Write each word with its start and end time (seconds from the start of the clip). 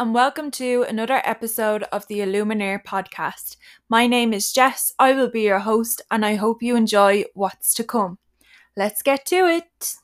and 0.00 0.14
welcome 0.14 0.50
to 0.50 0.82
another 0.88 1.20
episode 1.26 1.82
of 1.92 2.06
the 2.06 2.20
Illuminare 2.20 2.82
podcast. 2.82 3.58
My 3.90 4.06
name 4.06 4.32
is 4.32 4.50
Jess, 4.50 4.94
I 4.98 5.12
will 5.12 5.28
be 5.28 5.42
your 5.42 5.58
host, 5.58 6.00
and 6.10 6.24
I 6.24 6.36
hope 6.36 6.62
you 6.62 6.74
enjoy 6.74 7.24
what's 7.34 7.74
to 7.74 7.84
come. 7.84 8.16
Let's 8.74 9.02
get 9.02 9.26
to 9.26 9.46
it. 9.46 9.96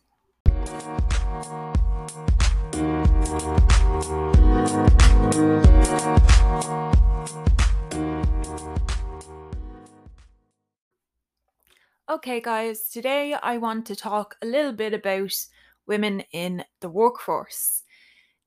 Okay, 12.10 12.42
guys, 12.42 12.90
today 12.90 13.34
I 13.42 13.56
want 13.56 13.86
to 13.86 13.96
talk 13.96 14.36
a 14.42 14.46
little 14.46 14.72
bit 14.72 14.92
about 14.92 15.32
women 15.86 16.20
in 16.32 16.66
the 16.80 16.90
workforce. 16.90 17.82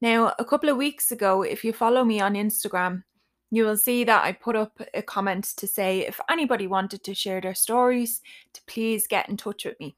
Now, 0.01 0.33
a 0.39 0.45
couple 0.45 0.69
of 0.69 0.77
weeks 0.77 1.11
ago, 1.11 1.41
if 1.41 1.63
you 1.63 1.73
follow 1.73 2.05
me 2.05 2.21
on 2.21 2.35
Instagram, 2.35 3.03
you 3.51 3.65
will 3.65 3.77
see 3.77 4.03
that 4.03 4.23
I 4.23 4.31
put 4.31 4.55
up 4.55 4.79
a 4.93 5.01
comment 5.01 5.45
to 5.57 5.67
say 5.67 6.01
if 6.07 6.19
anybody 6.29 6.67
wanted 6.67 7.03
to 7.03 7.15
share 7.15 7.41
their 7.41 7.55
stories, 7.55 8.21
to 8.53 8.61
please 8.67 9.07
get 9.07 9.27
in 9.27 9.37
touch 9.37 9.65
with 9.65 9.79
me. 9.79 9.97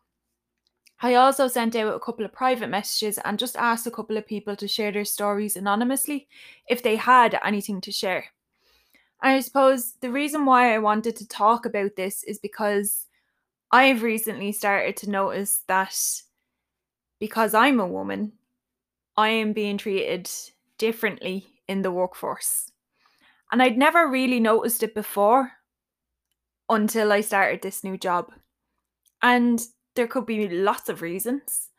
I 1.03 1.15
also 1.15 1.47
sent 1.47 1.75
out 1.75 1.95
a 1.95 1.99
couple 1.99 2.25
of 2.25 2.31
private 2.31 2.69
messages 2.69 3.17
and 3.25 3.39
just 3.39 3.55
asked 3.55 3.87
a 3.87 3.91
couple 3.91 4.17
of 4.17 4.27
people 4.27 4.55
to 4.55 4.67
share 4.67 4.91
their 4.91 5.05
stories 5.05 5.55
anonymously 5.55 6.27
if 6.67 6.83
they 6.83 6.95
had 6.95 7.39
anything 7.43 7.81
to 7.81 7.91
share. 7.91 8.25
I 9.19 9.39
suppose 9.39 9.93
the 10.01 10.11
reason 10.11 10.45
why 10.45 10.73
I 10.73 10.79
wanted 10.79 11.15
to 11.17 11.27
talk 11.27 11.65
about 11.65 11.95
this 11.95 12.23
is 12.23 12.39
because 12.39 13.07
I've 13.71 14.03
recently 14.03 14.51
started 14.51 14.97
to 14.97 15.09
notice 15.09 15.63
that 15.67 15.95
because 17.19 17.53
I'm 17.53 17.79
a 17.79 17.87
woman, 17.87 18.33
I 19.21 19.29
am 19.29 19.53
being 19.53 19.77
treated 19.77 20.29
differently 20.77 21.47
in 21.67 21.83
the 21.83 21.91
workforce. 21.91 22.71
And 23.51 23.61
I'd 23.61 23.77
never 23.77 24.07
really 24.07 24.39
noticed 24.39 24.81
it 24.81 24.95
before 24.95 25.51
until 26.69 27.11
I 27.11 27.21
started 27.21 27.61
this 27.61 27.83
new 27.83 27.97
job. 27.97 28.31
And 29.21 29.61
there 29.95 30.07
could 30.07 30.25
be 30.25 30.49
lots 30.49 30.89
of 30.89 31.01
reasons. 31.01 31.69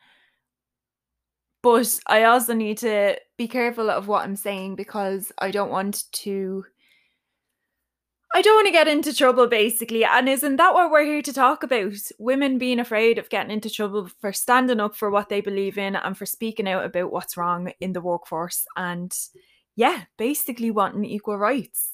But 1.63 1.99
I 2.07 2.25
also 2.25 2.55
need 2.55 2.79
to 2.79 3.17
be 3.37 3.49
careful 3.49 3.91
of 3.91 4.07
what 4.07 4.25
I'm 4.25 4.37
saying 4.37 4.77
because 4.77 5.33
I 5.39 5.51
don't 5.51 5.71
want 5.71 6.05
to 6.13 6.65
I 8.35 8.41
don't 8.41 8.55
want 8.57 8.67
to 8.67 8.73
get 8.73 8.89
into 8.89 9.15
trouble, 9.15 9.47
basically. 9.47 10.07
And 10.07 10.27
isn't 10.27 10.57
that 10.57 10.73
what 10.73 10.91
we're 10.91 11.05
here 11.05 11.21
to 11.21 11.33
talk 11.35 11.63
about? 11.63 11.93
Women 12.19 12.57
being 12.57 12.81
afraid 12.81 13.19
of 13.19 13.29
getting 13.29 13.51
into 13.51 13.69
trouble 13.69 14.09
for 14.21 14.33
standing 14.33 14.81
up 14.81 14.97
for 14.97 15.11
what 15.11 15.29
they 15.29 15.43
believe 15.43 15.77
in 15.77 15.97
and 15.97 16.17
for 16.17 16.25
speaking 16.25 16.67
out 16.67 16.85
about 16.85 17.13
what's 17.13 17.37
wrong 17.37 17.73
in 17.79 17.93
the 17.93 18.01
workforce. 18.01 18.65
And 18.75 19.15
yeah, 19.77 20.05
basically 20.17 20.71
wanting 20.71 21.05
equal 21.05 21.37
rights. 21.37 21.91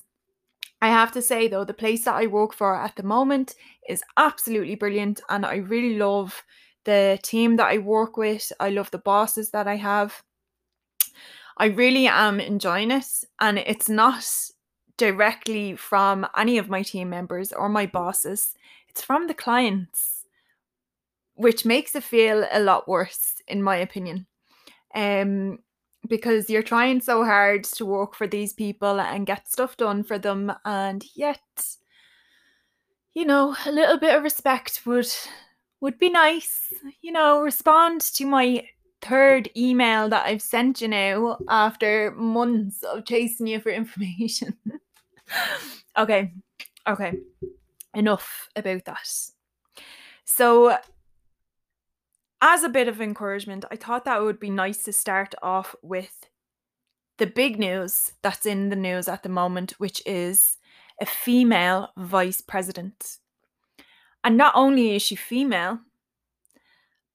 I 0.80 0.91
have 0.91 1.11
to 1.12 1.22
say, 1.22 1.48
though, 1.48 1.64
the 1.64 1.75
place 1.75 2.05
that 2.05 2.14
I 2.14 2.28
work 2.28 2.55
for 2.55 2.77
at 2.77 2.95
the 2.95 3.02
moment 3.02 3.56
is 3.89 4.05
absolutely 4.17 4.77
brilliant. 4.77 5.20
And 5.28 5.45
I 5.45 5.56
really 5.56 5.98
love 5.98 6.45
the 6.84 7.19
team 7.23 7.56
that 7.56 7.67
I 7.67 7.78
work 7.78 8.17
with. 8.17 8.52
I 8.61 8.70
love 8.70 8.92
the 8.92 8.98
bosses 8.98 9.50
that 9.50 9.67
I 9.67 9.75
have. 9.75 10.23
I 11.56 11.67
really 11.67 12.06
am 12.06 12.39
enjoying 12.39 12.92
it. 12.92 13.08
And 13.41 13.58
it's 13.58 13.89
not 13.89 14.25
directly 14.99 15.77
from 15.77 16.27
any 16.37 16.59
of 16.59 16.69
my 16.69 16.83
team 16.83 17.09
members 17.09 17.53
or 17.53 17.69
my 17.69 17.87
bosses, 17.87 18.55
it's 18.89 19.03
from 19.03 19.27
the 19.27 19.35
clients, 19.35 20.27
which 21.35 21.65
makes 21.65 21.95
it 21.95 22.03
feel 22.03 22.47
a 22.53 22.61
lot 22.61 22.87
worse, 22.87 23.35
in 23.47 23.63
my 23.63 23.77
opinion. 23.77 24.27
Um, 24.95 25.61
because 26.08 26.51
you're 26.51 26.63
trying 26.63 27.01
so 27.01 27.25
hard 27.25 27.64
to 27.64 27.87
work 27.87 28.14
for 28.14 28.27
these 28.27 28.53
people 28.53 29.01
and 29.01 29.27
get 29.27 29.48
stuff 29.48 29.77
done 29.77 30.03
for 30.03 30.19
them, 30.19 30.53
and 30.64 31.05
yet, 31.14 31.41
you 33.14 33.25
know, 33.25 33.57
a 33.67 33.73
little 33.73 33.98
bit 33.98 34.14
of 34.14 34.23
respect 34.23 34.83
would 34.87 35.11
would 35.81 35.98
be 35.98 36.11
nice. 36.11 36.73
You 37.03 37.13
know, 37.13 37.41
respond 37.41 38.01
to 38.01 38.27
my 38.27 38.67
third 39.03 39.48
email 39.57 40.08
that 40.08 40.27
I've 40.27 40.42
sent 40.42 40.81
you 40.81 40.89
now 40.89 41.39
after 41.48 42.13
months 42.17 42.83
of 42.83 43.05
chasing 43.05 43.47
you 43.47 43.61
for 43.61 43.70
information. 43.70 44.57
okay, 45.98 46.33
okay, 46.86 47.18
enough 47.94 48.48
about 48.56 48.84
that. 48.84 49.08
So, 50.24 50.77
as 52.40 52.62
a 52.62 52.68
bit 52.68 52.89
of 52.89 53.00
encouragement, 53.00 53.64
I 53.70 53.77
thought 53.77 54.05
that 54.05 54.18
it 54.18 54.24
would 54.24 54.40
be 54.40 54.50
nice 54.50 54.83
to 54.84 54.92
start 54.92 55.34
off 55.42 55.74
with 55.83 56.28
the 57.18 57.27
big 57.27 57.58
news 57.58 58.12
that's 58.22 58.46
in 58.46 58.68
the 58.68 58.77
news 58.77 59.08
at 59.08 59.22
the 59.22 59.28
moment, 59.28 59.72
which 59.78 60.02
is 60.06 60.56
a 61.00 61.06
female 61.06 61.90
vice 61.96 62.40
president. 62.40 63.18
And 64.24 64.36
not 64.36 64.52
only 64.55 64.95
is 64.96 65.02
she 65.02 65.16
female, 65.16 65.80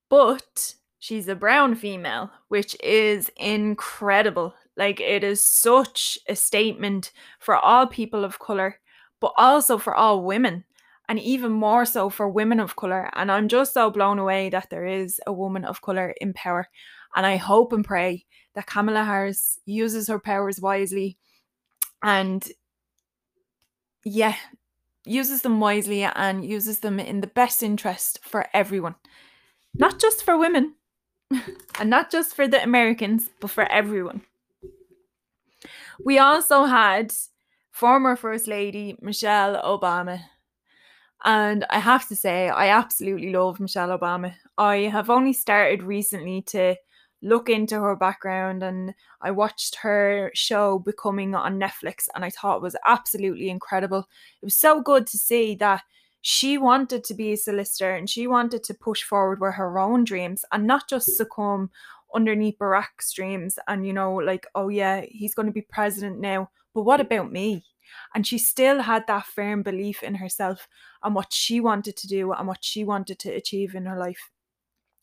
but 0.09 0.75
she's 0.99 1.27
a 1.27 1.35
brown 1.35 1.75
female, 1.75 2.31
which 2.47 2.75
is 2.83 3.31
incredible. 3.37 4.53
Like 4.75 4.99
it 4.99 5.23
is 5.23 5.41
such 5.41 6.17
a 6.27 6.35
statement 6.35 7.11
for 7.39 7.55
all 7.55 7.87
people 7.87 8.25
of 8.25 8.39
color, 8.39 8.79
but 9.19 9.33
also 9.37 9.77
for 9.77 9.93
all 9.93 10.23
women, 10.23 10.65
and 11.07 11.19
even 11.19 11.51
more 11.51 11.85
so 11.85 12.09
for 12.09 12.27
women 12.29 12.59
of 12.59 12.75
color. 12.75 13.09
And 13.13 13.31
I'm 13.31 13.47
just 13.47 13.73
so 13.73 13.89
blown 13.91 14.19
away 14.19 14.49
that 14.49 14.69
there 14.69 14.85
is 14.85 15.19
a 15.27 15.33
woman 15.33 15.65
of 15.65 15.81
color 15.81 16.13
in 16.19 16.33
power. 16.33 16.69
And 17.15 17.25
I 17.25 17.35
hope 17.35 17.73
and 17.73 17.85
pray 17.85 18.25
that 18.55 18.65
Kamala 18.65 19.03
Harris 19.03 19.59
uses 19.65 20.07
her 20.07 20.19
powers 20.19 20.59
wisely 20.59 21.17
and, 22.01 22.47
yeah, 24.03 24.35
uses 25.05 25.41
them 25.41 25.59
wisely 25.59 26.03
and 26.03 26.45
uses 26.45 26.79
them 26.79 26.99
in 26.99 27.21
the 27.21 27.27
best 27.27 27.61
interest 27.61 28.19
for 28.23 28.47
everyone, 28.53 28.95
not 29.73 29.99
just 29.99 30.23
for 30.23 30.37
women 30.37 30.75
and 31.79 31.89
not 31.89 32.11
just 32.11 32.35
for 32.35 32.47
the 32.47 32.63
Americans, 32.63 33.29
but 33.39 33.49
for 33.49 33.63
everyone. 33.71 34.21
We 36.03 36.19
also 36.19 36.65
had 36.65 37.13
former 37.71 38.15
First 38.15 38.47
Lady 38.47 38.95
Michelle 39.01 39.61
Obama. 39.63 40.21
And 41.23 41.65
I 41.69 41.79
have 41.79 42.07
to 42.09 42.15
say, 42.15 42.49
I 42.49 42.67
absolutely 42.67 43.31
love 43.31 43.59
Michelle 43.59 43.97
Obama. 43.97 44.33
I 44.57 44.77
have 44.91 45.09
only 45.09 45.33
started 45.33 45.81
recently 45.81 46.41
to 46.47 46.75
look 47.21 47.49
into 47.49 47.79
her 47.79 47.95
background 47.95 48.61
and 48.63 48.93
I 49.21 49.31
watched 49.31 49.75
her 49.77 50.29
show 50.33 50.79
Becoming 50.79 51.33
on 51.33 51.57
Netflix 51.57 52.09
and 52.13 52.25
I 52.25 52.29
thought 52.29 52.57
it 52.57 52.61
was 52.61 52.75
absolutely 52.85 53.49
incredible. 53.49 54.09
It 54.41 54.45
was 54.45 54.57
so 54.57 54.81
good 54.81 55.07
to 55.07 55.17
see 55.17 55.55
that 55.55 55.83
she 56.19 56.57
wanted 56.57 57.05
to 57.05 57.13
be 57.13 57.31
a 57.31 57.37
solicitor 57.37 57.95
and 57.95 58.09
she 58.09 58.27
wanted 58.27 58.63
to 58.65 58.73
push 58.73 59.03
forward 59.03 59.39
with 59.39 59.53
her 59.55 59.79
own 59.79 60.03
dreams 60.03 60.43
and 60.51 60.67
not 60.67 60.89
just 60.89 61.15
succumb 61.15 61.69
underneath 62.13 62.57
Barack's 62.57 63.13
dreams 63.13 63.57
and, 63.67 63.85
you 63.85 63.93
know, 63.93 64.13
like, 64.15 64.45
oh 64.55 64.69
yeah, 64.69 65.01
he's 65.07 65.33
going 65.33 65.47
to 65.47 65.51
be 65.51 65.61
president 65.61 66.19
now. 66.19 66.49
But 66.73 66.83
what 66.83 67.01
about 67.01 67.31
me? 67.31 67.65
And 68.15 68.25
she 68.25 68.37
still 68.37 68.81
had 68.81 69.05
that 69.07 69.25
firm 69.25 69.61
belief 69.61 70.03
in 70.03 70.15
herself 70.15 70.67
and 71.03 71.13
what 71.13 71.33
she 71.33 71.59
wanted 71.59 71.97
to 71.97 72.07
do 72.07 72.31
and 72.31 72.47
what 72.47 72.63
she 72.63 72.83
wanted 72.83 73.19
to 73.19 73.29
achieve 73.29 73.75
in 73.75 73.85
her 73.85 73.97
life. 73.97 74.29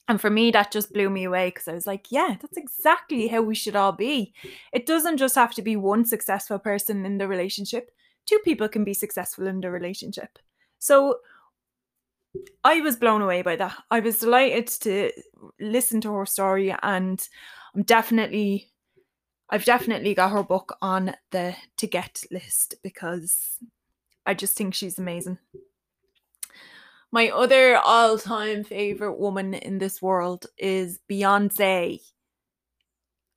And 0.09 0.21
for 0.21 0.31
me, 0.31 0.50
that 0.50 0.72
just 0.72 0.93
blew 0.93 1.09
me 1.09 1.25
away 1.25 1.48
because 1.48 1.69
I 1.69 1.72
was 1.72 1.87
like, 1.87 2.06
yeah, 2.10 2.34
that's 2.41 2.56
exactly 2.56 3.28
how 3.28 3.42
we 3.42 3.54
should 3.54 3.77
all 3.77 3.92
be. 3.92 4.34
It 4.72 4.84
doesn't 4.87 5.19
just 5.19 5.37
have 5.37 5.54
to 5.54 5.62
be 5.62 5.77
one 5.77 6.04
successful 6.04 6.59
person 6.59 7.06
in 7.06 7.19
the 7.19 7.28
relationship, 7.28 7.91
two 8.27 8.38
people 8.44 8.69
can 8.69 8.84
be 8.84 8.94
successful 8.94 9.47
in 9.47 9.60
the 9.60 9.71
relationship. 9.71 10.39
So 10.78 11.18
I 12.62 12.80
was 12.80 12.97
blown 12.97 13.22
away 13.22 13.42
by 13.42 13.56
that. 13.56 13.77
I 13.91 14.00
was 14.00 14.18
delighted 14.18 14.68
to 14.82 15.10
listen 15.59 16.00
to 16.03 16.12
her 16.15 16.27
story, 16.27 16.74
and 16.82 17.21
I'm 17.74 17.82
definitely, 17.82 18.71
I've 19.48 19.65
definitely 19.65 20.15
got 20.15 20.32
her 20.32 20.42
book 20.42 20.77
on 20.80 21.15
the 21.30 21.56
to 21.78 21.86
get 21.86 22.24
list 22.30 22.74
because 22.82 23.59
I 24.27 24.34
just 24.34 24.56
think 24.56 24.74
she's 24.74 24.98
amazing. 24.98 25.38
My 27.12 27.30
other 27.30 27.77
all 27.77 28.18
time 28.18 28.62
favorite 28.62 29.18
woman 29.18 29.54
in 29.54 29.78
this 29.78 30.00
world 30.00 30.47
is 30.56 31.00
Beyonce. 31.10 32.00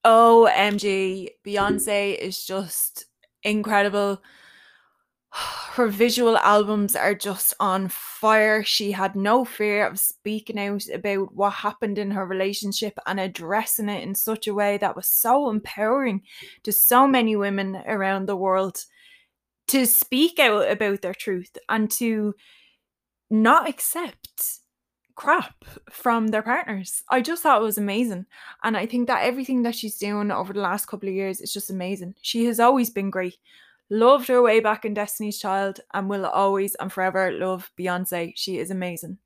OMG, 0.05 1.29
Beyonce 1.45 2.15
is 2.15 2.45
just 2.45 3.05
incredible 3.41 4.21
her 5.73 5.87
visual 5.87 6.37
albums 6.37 6.95
are 6.95 7.15
just 7.15 7.53
on 7.59 7.87
fire. 7.89 8.63
She 8.63 8.91
had 8.91 9.15
no 9.15 9.43
fear 9.43 9.87
of 9.87 9.99
speaking 9.99 10.59
out 10.59 10.87
about 10.93 11.33
what 11.33 11.53
happened 11.53 11.97
in 11.97 12.11
her 12.11 12.25
relationship 12.25 12.97
and 13.05 13.19
addressing 13.19 13.89
it 13.89 14.03
in 14.03 14.15
such 14.15 14.47
a 14.47 14.53
way 14.53 14.77
that 14.77 14.95
was 14.95 15.07
so 15.07 15.49
empowering 15.49 16.21
to 16.63 16.71
so 16.71 17.07
many 17.07 17.35
women 17.35 17.81
around 17.87 18.27
the 18.27 18.35
world 18.35 18.85
to 19.67 19.85
speak 19.85 20.39
out 20.39 20.69
about 20.69 21.01
their 21.01 21.13
truth 21.13 21.57
and 21.69 21.89
to 21.89 22.35
not 23.29 23.67
accept 23.67 24.59
crap 25.15 25.65
from 25.89 26.27
their 26.27 26.41
partners. 26.41 27.03
I 27.09 27.21
just 27.21 27.43
thought 27.43 27.61
it 27.61 27.63
was 27.63 27.77
amazing. 27.77 28.25
And 28.63 28.75
I 28.75 28.85
think 28.85 29.07
that 29.07 29.23
everything 29.23 29.63
that 29.63 29.75
she's 29.75 29.97
doing 29.97 30.31
over 30.31 30.53
the 30.53 30.59
last 30.59 30.87
couple 30.87 31.07
of 31.07 31.15
years 31.15 31.39
is 31.39 31.53
just 31.53 31.69
amazing. 31.69 32.15
She 32.21 32.45
has 32.45 32.59
always 32.59 32.89
been 32.89 33.09
great. 33.09 33.37
Loved 33.93 34.27
her 34.27 34.41
way 34.41 34.59
back 34.59 34.85
in 34.85 34.95
Destiny's 34.95 35.37
Child 35.37 35.79
and 35.93 36.09
will 36.09 36.25
always 36.25 36.73
and 36.79 36.91
forever 36.91 37.31
love 37.31 37.71
Beyonce. 37.77 38.33
She 38.35 38.57
is 38.57 38.71
amazing. 38.71 39.19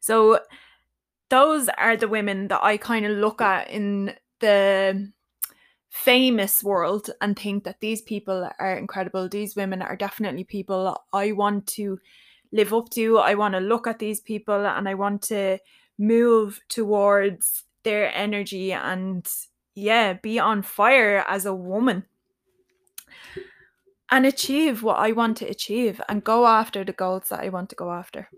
So 0.00 0.40
those 1.28 1.68
are 1.76 1.98
the 1.98 2.08
women 2.08 2.48
that 2.48 2.64
I 2.64 2.78
kind 2.78 3.04
of 3.04 3.18
look 3.18 3.42
at 3.42 3.68
in 3.68 4.14
the 4.40 5.12
famous 5.90 6.64
world 6.64 7.10
and 7.20 7.38
think 7.38 7.64
that 7.64 7.80
these 7.80 8.00
people 8.00 8.48
are 8.58 8.74
incredible. 8.74 9.28
These 9.28 9.54
women 9.54 9.82
are 9.82 9.96
definitely 9.96 10.44
people 10.44 10.98
I 11.12 11.32
want 11.32 11.66
to 11.74 11.98
live 12.52 12.72
up 12.72 12.88
to. 12.92 13.18
I 13.18 13.34
want 13.34 13.52
to 13.52 13.60
look 13.60 13.86
at 13.86 13.98
these 13.98 14.20
people 14.20 14.66
and 14.66 14.88
I 14.88 14.94
want 14.94 15.20
to 15.24 15.58
move 15.98 16.58
towards 16.70 17.64
their 17.82 18.10
energy 18.16 18.72
and 18.72 19.28
yeah, 19.74 20.14
be 20.14 20.38
on 20.38 20.62
fire 20.62 21.22
as 21.28 21.44
a 21.44 21.54
woman 21.54 22.06
and 24.10 24.24
achieve 24.24 24.82
what 24.82 24.98
I 24.98 25.12
want 25.12 25.36
to 25.38 25.48
achieve 25.48 26.00
and 26.08 26.22
go 26.22 26.46
after 26.46 26.84
the 26.84 26.92
goals 26.92 27.28
that 27.30 27.40
I 27.40 27.48
want 27.48 27.70
to 27.70 27.76
go 27.76 27.90
after. 27.90 28.28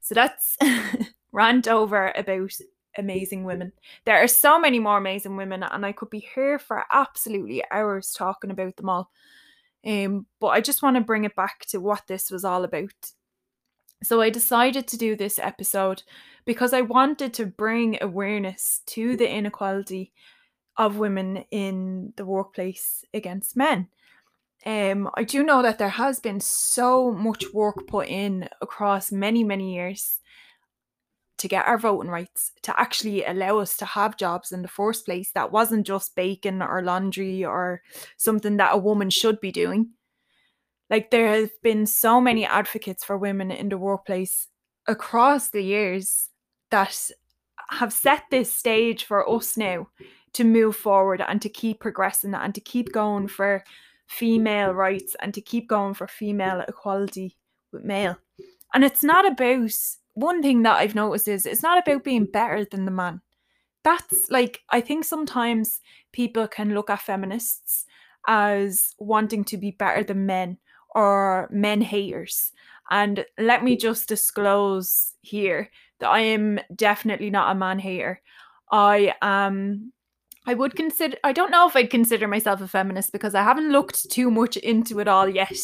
So 0.00 0.14
that's 0.14 0.56
rant 1.32 1.68
over 1.68 2.12
about 2.16 2.52
amazing 2.98 3.44
women. 3.44 3.72
There 4.04 4.22
are 4.22 4.28
so 4.28 4.58
many 4.58 4.78
more 4.78 4.98
amazing 4.98 5.36
women, 5.36 5.62
and 5.62 5.84
I 5.84 5.92
could 5.92 6.10
be 6.10 6.26
here 6.34 6.58
for 6.58 6.84
absolutely 6.92 7.62
hours 7.70 8.12
talking 8.12 8.50
about 8.50 8.76
them 8.76 8.88
all. 8.88 9.10
Um, 9.86 10.26
but 10.40 10.48
I 10.48 10.60
just 10.60 10.82
want 10.82 10.96
to 10.96 11.02
bring 11.02 11.24
it 11.24 11.36
back 11.36 11.66
to 11.66 11.78
what 11.78 12.02
this 12.06 12.30
was 12.30 12.44
all 12.44 12.64
about. 12.64 13.12
So 14.02 14.20
I 14.20 14.30
decided 14.30 14.86
to 14.88 14.98
do 14.98 15.16
this 15.16 15.38
episode 15.38 16.02
because 16.44 16.72
I 16.72 16.82
wanted 16.82 17.32
to 17.34 17.46
bring 17.46 17.98
awareness 18.00 18.82
to 18.86 19.16
the 19.16 19.30
inequality 19.30 20.12
of 20.76 20.98
women 20.98 21.44
in 21.50 22.12
the 22.16 22.24
workplace 22.26 23.04
against 23.14 23.56
men. 23.56 23.88
Um, 24.64 25.10
I 25.14 25.24
do 25.24 25.44
know 25.44 25.62
that 25.62 25.78
there 25.78 25.88
has 25.88 26.18
been 26.18 26.40
so 26.40 27.12
much 27.12 27.44
work 27.52 27.86
put 27.86 28.08
in 28.08 28.48
across 28.60 29.12
many, 29.12 29.44
many 29.44 29.74
years 29.74 30.18
to 31.38 31.48
get 31.48 31.66
our 31.66 31.78
voting 31.78 32.10
rights, 32.10 32.52
to 32.62 32.80
actually 32.80 33.24
allow 33.24 33.58
us 33.58 33.76
to 33.76 33.84
have 33.84 34.16
jobs 34.16 34.52
in 34.52 34.62
the 34.62 34.68
first 34.68 35.04
place 35.04 35.30
that 35.34 35.52
wasn't 35.52 35.86
just 35.86 36.16
baking 36.16 36.62
or 36.62 36.82
laundry 36.82 37.44
or 37.44 37.82
something 38.16 38.56
that 38.56 38.74
a 38.74 38.78
woman 38.78 39.10
should 39.10 39.40
be 39.40 39.52
doing. 39.52 39.90
Like, 40.88 41.10
there 41.10 41.28
have 41.40 41.50
been 41.62 41.86
so 41.86 42.20
many 42.20 42.46
advocates 42.46 43.04
for 43.04 43.18
women 43.18 43.50
in 43.50 43.68
the 43.68 43.78
workplace 43.78 44.48
across 44.86 45.50
the 45.50 45.62
years 45.62 46.30
that 46.70 47.10
have 47.70 47.92
set 47.92 48.22
this 48.30 48.52
stage 48.52 49.04
for 49.04 49.28
us 49.28 49.56
now 49.56 49.88
to 50.32 50.44
move 50.44 50.76
forward 50.76 51.22
and 51.26 51.42
to 51.42 51.48
keep 51.48 51.80
progressing 51.80 52.34
and 52.34 52.54
to 52.54 52.60
keep 52.60 52.92
going 52.92 53.26
for 53.26 53.64
female 54.06 54.72
rights 54.72 55.16
and 55.20 55.34
to 55.34 55.40
keep 55.40 55.68
going 55.68 55.94
for 55.94 56.06
female 56.06 56.64
equality 56.66 57.36
with 57.72 57.84
male. 57.84 58.16
And 58.74 58.84
it's 58.84 59.02
not 59.02 59.26
about 59.26 59.70
one 60.14 60.42
thing 60.42 60.62
that 60.62 60.76
I've 60.76 60.94
noticed 60.94 61.28
is 61.28 61.46
it's 61.46 61.62
not 61.62 61.78
about 61.78 62.04
being 62.04 62.24
better 62.24 62.64
than 62.64 62.84
the 62.84 62.90
man. 62.90 63.20
That's 63.84 64.30
like, 64.30 64.62
I 64.70 64.80
think 64.80 65.04
sometimes 65.04 65.80
people 66.12 66.48
can 66.48 66.74
look 66.74 66.90
at 66.90 67.00
feminists 67.00 67.84
as 68.26 68.94
wanting 68.98 69.44
to 69.44 69.56
be 69.56 69.70
better 69.70 70.02
than 70.02 70.26
men 70.26 70.58
or 70.94 71.48
men 71.52 71.80
haters. 71.80 72.52
And 72.90 73.24
let 73.38 73.62
me 73.62 73.76
just 73.76 74.08
disclose 74.08 75.14
here 75.20 75.70
that 76.00 76.08
I 76.08 76.20
am 76.20 76.60
definitely 76.74 77.30
not 77.30 77.50
a 77.50 77.58
man 77.58 77.78
hater. 77.78 78.20
I 78.70 79.14
am 79.22 79.92
I 80.46 80.54
would 80.54 80.76
consider, 80.76 81.16
I 81.24 81.32
don't 81.32 81.50
know 81.50 81.66
if 81.68 81.74
I'd 81.74 81.90
consider 81.90 82.28
myself 82.28 82.60
a 82.60 82.68
feminist 82.68 83.12
because 83.12 83.34
I 83.34 83.42
haven't 83.42 83.72
looked 83.72 84.10
too 84.10 84.30
much 84.30 84.56
into 84.56 85.00
it 85.00 85.08
all 85.08 85.28
yet. 85.28 85.58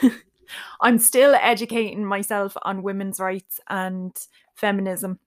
I'm 0.80 0.98
still 0.98 1.34
educating 1.34 2.04
myself 2.04 2.56
on 2.62 2.82
women's 2.82 3.18
rights 3.18 3.60
and 3.68 4.16
feminism, 4.54 5.18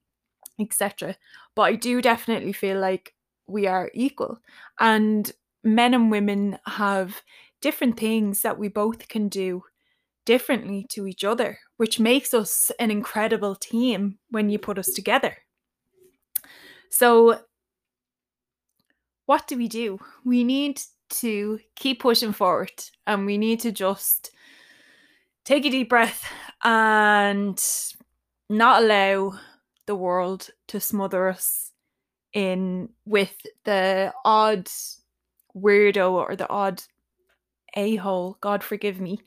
etc. 0.58 1.16
But 1.54 1.62
I 1.62 1.74
do 1.74 2.00
definitely 2.00 2.52
feel 2.52 2.80
like 2.80 3.14
we 3.46 3.66
are 3.66 3.90
equal. 3.92 4.38
And 4.80 5.30
men 5.62 5.92
and 5.92 6.10
women 6.10 6.58
have 6.66 7.22
different 7.60 7.98
things 7.98 8.42
that 8.42 8.58
we 8.58 8.68
both 8.68 9.08
can 9.08 9.28
do 9.28 9.64
differently 10.24 10.86
to 10.90 11.06
each 11.06 11.22
other, 11.22 11.58
which 11.76 12.00
makes 12.00 12.32
us 12.32 12.70
an 12.78 12.90
incredible 12.90 13.54
team 13.54 14.18
when 14.30 14.48
you 14.48 14.58
put 14.58 14.78
us 14.78 14.88
together. 14.88 15.36
So 16.90 17.40
what 19.26 19.46
do 19.46 19.56
we 19.56 19.68
do? 19.68 19.98
We 20.24 20.44
need 20.44 20.80
to 21.08 21.60
keep 21.74 22.00
pushing 22.00 22.32
forward 22.32 22.72
and 23.06 23.26
we 23.26 23.38
need 23.38 23.60
to 23.60 23.72
just 23.72 24.30
take 25.44 25.64
a 25.64 25.70
deep 25.70 25.88
breath 25.88 26.24
and 26.64 27.62
not 28.48 28.82
allow 28.82 29.38
the 29.86 29.94
world 29.94 30.50
to 30.68 30.80
smother 30.80 31.28
us 31.28 31.70
in 32.32 32.88
with 33.04 33.46
the 33.64 34.12
odd 34.24 34.68
weirdo 35.56 36.10
or 36.12 36.36
the 36.36 36.48
odd 36.48 36.82
a-hole, 37.74 38.36
God 38.40 38.64
forgive 38.64 39.00
me, 39.00 39.20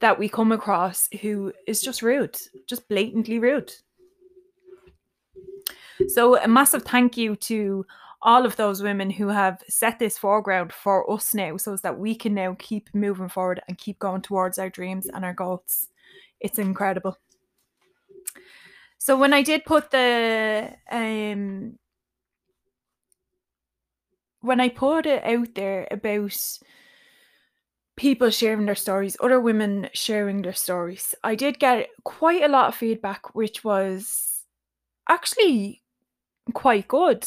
that 0.00 0.18
we 0.18 0.28
come 0.28 0.52
across 0.52 1.08
who 1.20 1.52
is 1.66 1.82
just 1.82 2.02
rude, 2.02 2.36
just 2.66 2.88
blatantly 2.88 3.38
rude. 3.38 3.72
So 6.08 6.40
a 6.40 6.48
massive 6.48 6.82
thank 6.82 7.16
you 7.16 7.36
to 7.36 7.86
all 8.22 8.44
of 8.44 8.56
those 8.56 8.82
women 8.82 9.10
who 9.10 9.28
have 9.28 9.62
set 9.68 9.98
this 9.98 10.18
foreground 10.18 10.72
for 10.72 11.10
us 11.10 11.34
now 11.34 11.56
so 11.56 11.76
that 11.76 11.98
we 11.98 12.14
can 12.14 12.34
now 12.34 12.54
keep 12.58 12.90
moving 12.94 13.28
forward 13.28 13.62
and 13.66 13.78
keep 13.78 13.98
going 13.98 14.20
towards 14.20 14.58
our 14.58 14.68
dreams 14.68 15.06
and 15.06 15.24
our 15.24 15.32
goals. 15.32 15.88
It's 16.40 16.58
incredible. 16.58 17.16
So 18.98 19.16
when 19.16 19.32
I 19.32 19.42
did 19.42 19.64
put 19.64 19.90
the 19.90 20.70
um 20.90 21.78
when 24.42 24.60
I 24.60 24.68
put 24.68 25.06
it 25.06 25.24
out 25.24 25.54
there 25.54 25.86
about 25.90 26.38
people 27.96 28.30
sharing 28.30 28.66
their 28.66 28.74
stories, 28.74 29.16
other 29.20 29.40
women 29.40 29.88
sharing 29.92 30.42
their 30.42 30.54
stories, 30.54 31.14
I 31.22 31.34
did 31.34 31.58
get 31.58 31.88
quite 32.04 32.42
a 32.42 32.48
lot 32.48 32.68
of 32.68 32.74
feedback 32.74 33.34
which 33.34 33.64
was 33.64 34.44
actually 35.08 35.82
quite 36.54 36.88
good 36.88 37.26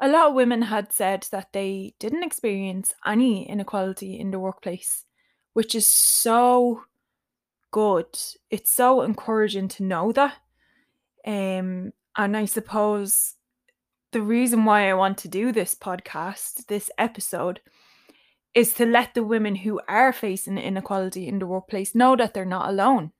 a 0.00 0.08
lot 0.08 0.28
of 0.28 0.34
women 0.34 0.62
had 0.62 0.92
said 0.92 1.26
that 1.30 1.52
they 1.52 1.94
didn't 1.98 2.22
experience 2.22 2.94
any 3.04 3.48
inequality 3.48 4.18
in 4.18 4.30
the 4.30 4.38
workplace, 4.38 5.04
which 5.52 5.74
is 5.74 5.86
so 5.86 6.82
good. 7.70 8.18
It's 8.50 8.72
so 8.72 9.02
encouraging 9.02 9.68
to 9.68 9.82
know 9.82 10.12
that. 10.12 10.34
Um, 11.26 11.92
and 12.16 12.36
I 12.36 12.46
suppose 12.46 13.34
the 14.12 14.22
reason 14.22 14.64
why 14.64 14.88
I 14.88 14.94
want 14.94 15.18
to 15.18 15.28
do 15.28 15.52
this 15.52 15.74
podcast, 15.74 16.66
this 16.66 16.90
episode, 16.96 17.60
is 18.54 18.74
to 18.74 18.86
let 18.86 19.14
the 19.14 19.22
women 19.22 19.54
who 19.54 19.80
are 19.86 20.12
facing 20.12 20.58
inequality 20.58 21.28
in 21.28 21.38
the 21.38 21.46
workplace 21.46 21.94
know 21.94 22.16
that 22.16 22.34
they're 22.34 22.44
not 22.44 22.68
alone. 22.68 23.12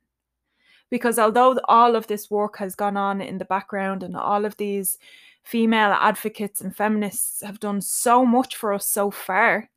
Because 0.89 1.17
although 1.17 1.57
all 1.69 1.95
of 1.95 2.07
this 2.07 2.29
work 2.29 2.57
has 2.57 2.75
gone 2.75 2.97
on 2.97 3.21
in 3.21 3.37
the 3.37 3.45
background 3.45 4.03
and 4.03 4.17
all 4.17 4.43
of 4.43 4.57
these 4.57 4.97
female 5.43 5.91
advocates 5.91 6.61
and 6.61 6.75
feminists 6.75 7.41
have 7.41 7.59
done 7.59 7.81
so 7.81 8.25
much 8.25 8.55
for 8.55 8.73
us 8.73 8.87
so 8.87 9.11
far, 9.11 9.69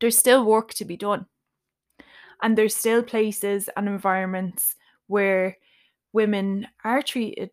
there's 0.00 0.18
still 0.18 0.44
work 0.44 0.74
to 0.74 0.84
be 0.84 0.96
done. 0.96 1.26
And 2.42 2.56
there's 2.56 2.74
still 2.74 3.02
places 3.02 3.68
and 3.76 3.88
environments 3.88 4.76
where 5.06 5.56
women 6.12 6.68
are 6.84 7.02
treated 7.02 7.50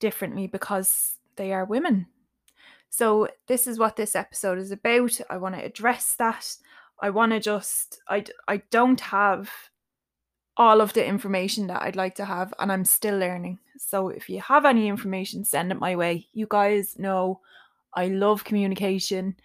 differently 0.00 0.46
because 0.46 1.16
they 1.36 1.52
are 1.52 1.64
women. 1.64 2.06
So, 2.90 3.28
this 3.46 3.66
is 3.66 3.78
what 3.78 3.96
this 3.96 4.16
episode 4.16 4.58
is 4.58 4.70
about. 4.70 5.20
I 5.28 5.36
want 5.36 5.54
to 5.54 5.64
address 5.64 6.14
that. 6.18 6.56
I 7.00 7.10
want 7.10 7.32
to 7.32 7.40
just, 7.40 8.00
I, 8.08 8.24
I 8.48 8.62
don't 8.70 9.00
have 9.00 9.50
all 10.58 10.80
of 10.80 10.92
the 10.92 11.06
information 11.06 11.68
that 11.68 11.82
I'd 11.82 11.96
like 11.96 12.16
to 12.16 12.24
have, 12.24 12.52
and 12.58 12.70
I'm 12.70 12.84
still 12.84 13.16
learning. 13.16 13.60
So 13.78 14.08
if 14.08 14.28
you 14.28 14.40
have 14.40 14.64
any 14.64 14.88
information, 14.88 15.44
send 15.44 15.70
it 15.70 15.78
my 15.78 15.94
way. 15.94 16.26
You 16.32 16.46
guys 16.50 16.98
know 16.98 17.40
I 17.94 18.08
love 18.08 18.44
communication. 18.44 19.36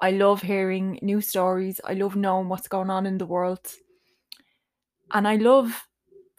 I 0.00 0.12
love 0.12 0.42
hearing 0.42 1.00
new 1.02 1.20
stories. 1.20 1.80
I 1.84 1.94
love 1.94 2.16
knowing 2.16 2.48
what's 2.48 2.68
going 2.68 2.88
on 2.88 3.04
in 3.04 3.18
the 3.18 3.26
world. 3.26 3.74
And 5.12 5.26
I 5.26 5.36
love 5.36 5.86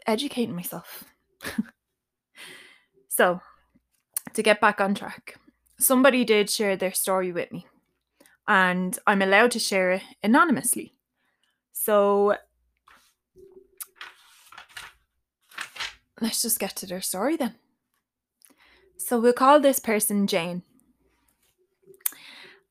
educating 0.07 0.55
myself. 0.55 1.03
so, 3.09 3.41
to 4.33 4.41
get 4.41 4.61
back 4.61 4.79
on 4.79 4.95
track, 4.95 5.37
somebody 5.77 6.23
did 6.23 6.49
share 6.49 6.77
their 6.77 6.93
story 6.93 7.33
with 7.33 7.51
me, 7.51 7.67
and 8.47 8.97
I'm 9.05 9.21
allowed 9.21 9.51
to 9.51 9.59
share 9.59 9.91
it 9.91 10.03
anonymously. 10.23 10.93
So, 11.73 12.37
let's 16.21 16.41
just 16.41 16.59
get 16.59 16.75
to 16.77 16.85
their 16.85 17.01
story 17.01 17.35
then. 17.35 17.55
So 18.97 19.19
we'll 19.19 19.33
call 19.33 19.59
this 19.59 19.79
person 19.79 20.27
Jane. 20.27 20.61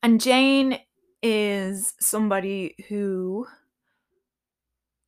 And 0.02 0.20
Jane 0.20 0.78
is 1.22 1.94
somebody 2.00 2.76
who 2.88 3.46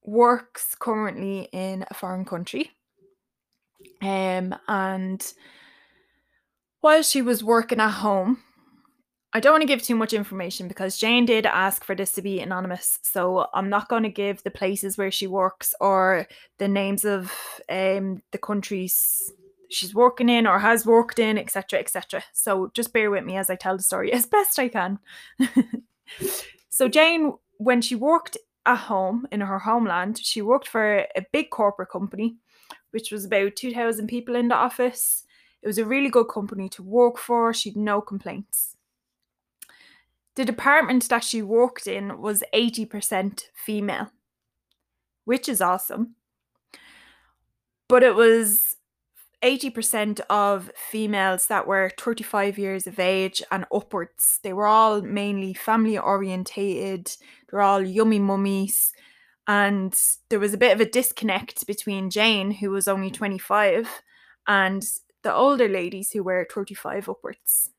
works 0.05 0.75
currently 0.79 1.49
in 1.53 1.85
a 1.91 1.95
foreign 1.95 2.25
country. 2.25 2.73
Um, 4.03 4.55
and 4.67 5.33
while 6.81 7.03
she 7.03 7.23
was 7.23 7.45
working 7.45 7.81
at 7.81 7.91
home, 7.91 8.43
I 9.35 9.41
don't 9.41 9.53
want 9.53 9.63
to 9.63 9.67
give 9.67 9.83
too 9.83 9.95
much 9.95 10.13
information 10.13 10.69
because 10.69 10.99
Jane 10.99 11.25
did 11.25 11.47
ask 11.47 11.85
for 11.85 11.95
this 11.95 12.13
to 12.13 12.23
be 12.23 12.41
anonymous. 12.41 12.99
So 13.03 13.47
I'm 13.55 13.71
not 13.71 13.89
going 13.89 14.03
to 14.03 14.11
give 14.11 14.43
the 14.43 14.51
places 14.51 14.99
where 14.99 15.11
she 15.11 15.27
works 15.27 15.75
or 15.81 16.27
the 16.59 16.69
names 16.69 17.05
of 17.05 17.33
um, 17.71 18.23
the 18.33 18.39
countries 18.39 19.33
she's 19.71 19.95
working 19.95 20.29
in 20.29 20.47
or 20.47 20.59
has 20.59 20.85
worked 20.85 21.19
in, 21.19 21.39
etc., 21.39 21.79
etc. 21.79 22.23
So 22.35 22.71
just 22.75 22.93
bear 22.93 23.11
with 23.11 23.25
me 23.25 23.39
as 23.39 23.49
I 23.49 23.57
tell 23.57 23.77
the 23.77 23.83
story 23.83 24.13
as 24.13 24.27
best 24.27 24.59
I 24.59 24.69
can. 24.69 24.99
so 26.69 26.89
Jane, 26.89 27.33
when 27.57 27.81
she 27.81 27.95
worked 27.95 28.37
at 28.67 28.77
home 28.77 29.27
in 29.33 29.41
her 29.41 29.61
homeland, 29.61 30.19
she 30.19 30.43
worked 30.43 30.69
for 30.69 31.07
a 31.17 31.27
big 31.33 31.49
corporate 31.49 31.91
company, 31.91 32.37
which 32.91 33.11
was 33.11 33.25
about 33.25 33.57
2,000 33.57 34.09
people 34.09 34.37
in 34.37 34.49
the 34.49 34.55
office. 34.55 35.25
It 35.63 35.67
was 35.67 35.79
a 35.79 35.87
really 35.87 36.11
good 36.11 36.27
company 36.27 36.69
to 36.71 36.83
work 36.83 37.17
for. 37.17 37.55
She'd 37.55 37.77
no 37.77 38.03
complaints. 38.03 38.77
The 40.35 40.45
department 40.45 41.09
that 41.09 41.25
she 41.25 41.43
worked 41.43 41.87
in 41.87 42.21
was 42.21 42.43
80% 42.55 43.45
female, 43.55 44.11
which 45.25 45.49
is 45.49 45.61
awesome. 45.61 46.15
But 47.89 48.03
it 48.03 48.15
was 48.15 48.77
80% 49.43 50.21
of 50.31 50.71
females 50.91 51.47
that 51.47 51.67
were 51.67 51.91
35 51.99 52.59
years 52.59 52.87
of 52.87 52.99
age 52.99 53.43
and 53.51 53.67
upwards. 53.75 54.39
They 54.43 54.53
were 54.53 54.67
all 54.67 55.03
mainly 55.03 55.53
family 55.53 55.99
orientated, 55.99 57.15
they're 57.51 57.61
all 57.61 57.83
yummy 57.83 58.19
mummies. 58.19 58.93
And 59.49 59.95
there 60.29 60.39
was 60.39 60.55
a 60.55 60.59
bit 60.59 60.73
of 60.73 60.81
a 60.81 60.89
disconnect 60.89 61.67
between 61.67 62.11
Jane, 62.11 62.53
who 62.53 62.71
was 62.71 62.87
only 62.87 63.11
25, 63.11 64.03
and 64.47 64.85
the 65.23 65.35
older 65.35 65.69
ladies 65.69 66.13
who 66.13 66.23
were 66.23 66.47
35 66.53 67.09
upwards. 67.09 67.71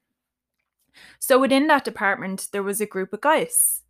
So 1.20 1.40
within 1.40 1.68
that 1.68 1.86
department, 1.86 2.50
there 2.52 2.64
was 2.64 2.82
a 2.82 2.86
group 2.86 3.14
of 3.14 3.22
guys, 3.22 3.82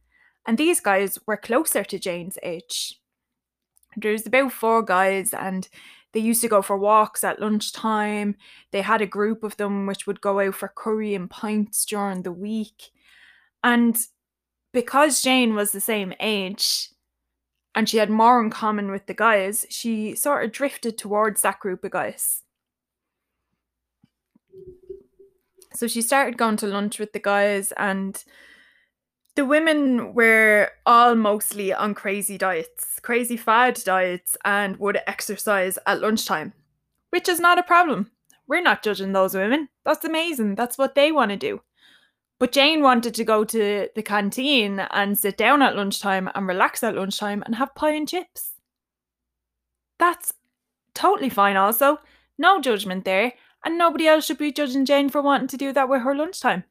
and 0.48 0.58
these 0.58 0.80
guys 0.80 1.20
were 1.26 1.38
closer 1.38 1.84
to 1.84 2.00
Jane's 2.00 2.38
age. 2.44 3.00
There's 3.96 4.26
about 4.26 4.52
four 4.52 4.82
guys, 4.82 5.34
and 5.34 5.68
they 6.14 6.20
used 6.20 6.42
to 6.42 6.48
go 6.48 6.62
for 6.62 6.78
walks 6.78 7.24
at 7.24 7.42
lunchtime. 7.42 8.36
They 8.72 8.82
had 8.82 9.02
a 9.02 9.08
group 9.08 9.44
of 9.44 9.58
them 9.58 9.88
which 9.88 10.08
would 10.08 10.22
go 10.22 10.40
out 10.40 10.56
for 10.56 10.68
curry 10.68 11.16
and 11.16 11.30
pints 11.30 11.86
during 11.86 12.22
the 12.22 12.32
week. 12.32 12.92
And 13.64 13.98
because 14.72 15.22
Jane 15.22 15.56
was 15.56 15.72
the 15.72 15.82
same 15.82 16.14
age 16.20 16.90
and 17.76 17.90
she 17.90 17.98
had 17.98 18.12
more 18.12 18.42
in 18.44 18.52
common 18.52 18.92
with 18.92 19.08
the 19.08 19.16
guys, 19.16 19.66
she 19.70 20.16
sort 20.16 20.46
of 20.46 20.52
drifted 20.52 20.98
towards 20.98 21.42
that 21.42 21.60
group 21.60 21.84
of 21.84 21.92
guys. 21.92 22.43
So 25.76 25.88
she 25.88 26.02
started 26.02 26.38
going 26.38 26.58
to 26.58 26.68
lunch 26.68 27.00
with 27.00 27.14
the 27.14 27.20
guys 27.20 27.72
and 27.78 28.24
the 29.36 29.46
women 29.46 30.14
were 30.14 30.70
all 30.86 31.16
mostly 31.16 31.74
on 31.74 31.96
crazy 31.96 32.38
diets, 32.38 33.00
crazy 33.02 33.36
fad 33.36 33.82
diets, 33.84 34.38
and 34.46 34.78
would 34.78 35.00
exercise 35.08 35.80
at 35.88 36.02
lunchtime, 36.02 36.54
which 37.10 37.28
is 37.28 37.40
not 37.40 37.58
a 37.58 37.64
problem. 37.64 38.12
We're 38.48 38.62
not 38.62 38.84
judging 38.84 39.14
those 39.14 39.34
women. 39.34 39.70
That's 39.86 40.06
amazing. 40.06 40.56
That's 40.56 40.78
what 40.78 40.94
they 40.94 41.12
want 41.12 41.32
to 41.32 41.38
do. 41.38 41.62
But 42.40 42.52
Jane 42.52 42.82
wanted 42.82 43.16
to 43.16 43.24
go 43.24 43.44
to 43.46 43.88
the 43.96 44.04
canteen 44.04 44.80
and 44.80 45.18
sit 45.18 45.38
down 45.38 45.62
at 45.62 45.76
lunchtime 45.76 46.30
and 46.36 46.48
relax 46.48 46.84
at 46.84 46.96
lunchtime 46.96 47.42
and 47.46 47.56
have 47.56 47.74
pie 47.74 47.92
and 47.92 48.08
chips. 48.08 48.52
That's 49.98 50.34
totally 50.94 51.30
fine, 51.30 51.56
also. 51.56 52.00
No 52.38 52.60
judgment 52.60 53.06
there. 53.06 53.34
And 53.66 53.78
nobody 53.78 54.08
else 54.08 54.26
should 54.26 54.38
be 54.38 54.52
judging 54.52 54.86
Jane 54.86 55.10
for 55.10 55.22
wanting 55.22 55.48
to 55.48 55.58
do 55.58 55.72
that 55.74 55.88
with 55.90 56.02
her 56.02 56.16
lunchtime. 56.16 56.66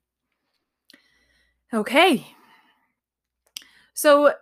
Okay, 1.73 2.27
so 3.95 4.33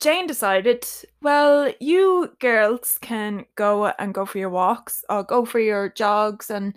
Jane 0.00 0.26
decided, 0.26 0.86
well, 1.22 1.72
you 1.80 2.36
girls 2.38 2.98
can 3.00 3.44
go 3.54 3.86
and 3.86 4.14
go 4.14 4.24
for 4.24 4.38
your 4.38 4.50
walks 4.50 5.04
or 5.08 5.22
go 5.22 5.44
for 5.44 5.60
your 5.60 5.90
jogs 5.90 6.50
and 6.50 6.74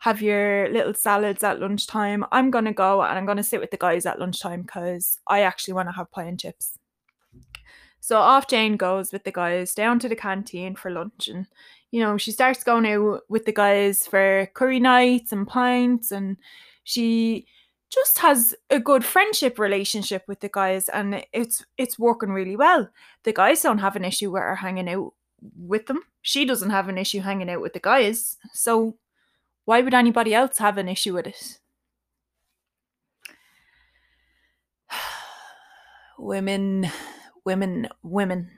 have 0.00 0.20
your 0.22 0.68
little 0.70 0.94
salads 0.94 1.42
at 1.42 1.60
lunchtime. 1.60 2.24
I'm 2.32 2.50
going 2.50 2.66
to 2.66 2.72
go 2.72 3.02
and 3.02 3.18
I'm 3.18 3.24
going 3.24 3.38
to 3.38 3.42
sit 3.42 3.60
with 3.60 3.70
the 3.70 3.76
guys 3.76 4.06
at 4.06 4.20
lunchtime 4.20 4.62
because 4.62 5.18
I 5.26 5.40
actually 5.40 5.74
want 5.74 5.88
to 5.88 5.94
have 5.94 6.10
pie 6.10 6.24
and 6.24 6.38
chips. 6.38 6.78
So 8.00 8.18
off 8.18 8.46
Jane 8.46 8.76
goes 8.76 9.10
with 9.10 9.24
the 9.24 9.32
guys 9.32 9.74
down 9.74 9.98
to 9.98 10.08
the 10.08 10.14
canteen 10.16 10.76
for 10.76 10.90
lunch 10.90 11.28
and 11.28 11.46
you 11.90 12.00
know, 12.00 12.16
she 12.16 12.32
starts 12.32 12.64
going 12.64 12.86
out 12.86 13.22
with 13.28 13.44
the 13.44 13.52
guys 13.52 14.06
for 14.06 14.48
curry 14.54 14.80
nights 14.80 15.32
and 15.32 15.46
pints 15.46 16.10
and 16.10 16.36
she 16.84 17.46
just 17.90 18.18
has 18.18 18.54
a 18.70 18.80
good 18.80 19.04
friendship 19.04 19.58
relationship 19.58 20.24
with 20.26 20.40
the 20.40 20.48
guys 20.48 20.88
and 20.88 21.24
it's 21.32 21.64
it's 21.78 21.98
working 21.98 22.30
really 22.30 22.56
well. 22.56 22.88
The 23.22 23.32
guys 23.32 23.62
don't 23.62 23.78
have 23.78 23.96
an 23.96 24.04
issue 24.04 24.30
with 24.30 24.42
her 24.42 24.56
hanging 24.56 24.88
out 24.88 25.12
with 25.56 25.86
them. 25.86 26.02
She 26.22 26.44
doesn't 26.44 26.70
have 26.70 26.88
an 26.88 26.98
issue 26.98 27.20
hanging 27.20 27.50
out 27.50 27.60
with 27.60 27.72
the 27.72 27.80
guys. 27.80 28.36
So 28.52 28.96
why 29.64 29.80
would 29.80 29.94
anybody 29.94 30.34
else 30.34 30.58
have 30.58 30.78
an 30.78 30.88
issue 30.88 31.14
with 31.14 31.28
it? 31.28 31.58
women, 36.18 36.90
women, 37.44 37.88
women. 38.02 38.50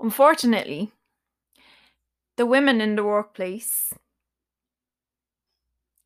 Unfortunately, 0.00 0.92
the 2.40 2.46
women 2.46 2.80
in 2.80 2.96
the 2.96 3.04
workplace 3.04 3.92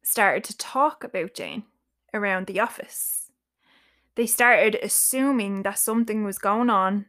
started 0.03 0.43
to 0.43 0.59
talk 0.59 1.05
about 1.05 1.33
Jane 1.33 1.63
around 2.13 2.49
the 2.49 2.59
office. 2.59 3.31
They 4.17 4.27
started 4.27 4.77
assuming 4.83 5.63
that 5.63 5.79
something 5.79 6.25
was 6.25 6.39
going 6.39 6.71
on 6.71 7.07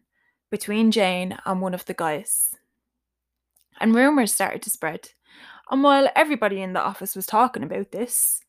between 0.52 0.92
Jane 0.92 1.40
and 1.44 1.60
one 1.60 1.74
of 1.74 1.86
the 1.86 1.96
guys. 1.96 2.54
And 3.80 3.96
rumours 3.96 4.32
started 4.32 4.62
to 4.62 4.70
spread. 4.70 5.10
And 5.72 5.82
while 5.82 6.08
everybody 6.16 6.62
in 6.62 6.74
the 6.74 6.84
office 6.84 7.16
was 7.16 7.26
talking 7.26 7.64
about 7.64 7.92
this, 7.94 8.42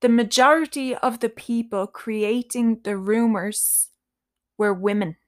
the 0.00 0.08
majority 0.08 0.92
of 0.96 1.20
the 1.20 1.28
people 1.28 1.86
creating 1.86 2.80
the 2.82 2.96
rumours 2.96 3.90
were 4.58 4.74
women. 4.74 5.18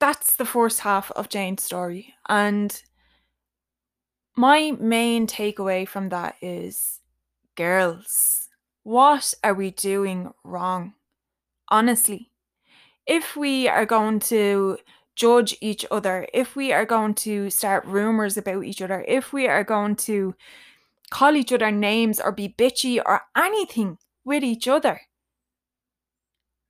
That's 0.00 0.36
the 0.36 0.44
first 0.44 0.80
half 0.80 1.10
of 1.12 1.28
Jane's 1.28 1.62
story. 1.62 2.14
And 2.28 2.80
my 4.36 4.72
main 4.78 5.26
takeaway 5.26 5.86
from 5.86 6.10
that 6.10 6.36
is 6.40 7.00
girls, 7.56 8.48
what 8.84 9.34
are 9.42 9.54
we 9.54 9.72
doing 9.72 10.30
wrong? 10.44 10.94
Honestly, 11.70 12.30
if 13.06 13.36
we 13.36 13.68
are 13.68 13.84
going 13.84 14.20
to 14.20 14.78
judge 15.16 15.56
each 15.60 15.84
other, 15.90 16.28
if 16.32 16.54
we 16.54 16.72
are 16.72 16.86
going 16.86 17.14
to 17.14 17.50
start 17.50 17.84
rumors 17.84 18.36
about 18.36 18.64
each 18.64 18.80
other, 18.80 19.04
if 19.08 19.32
we 19.32 19.48
are 19.48 19.64
going 19.64 19.96
to 19.96 20.34
call 21.10 21.34
each 21.34 21.52
other 21.52 21.72
names 21.72 22.20
or 22.20 22.30
be 22.30 22.54
bitchy 22.56 23.02
or 23.04 23.22
anything 23.36 23.98
with 24.24 24.44
each 24.44 24.68
other, 24.68 25.00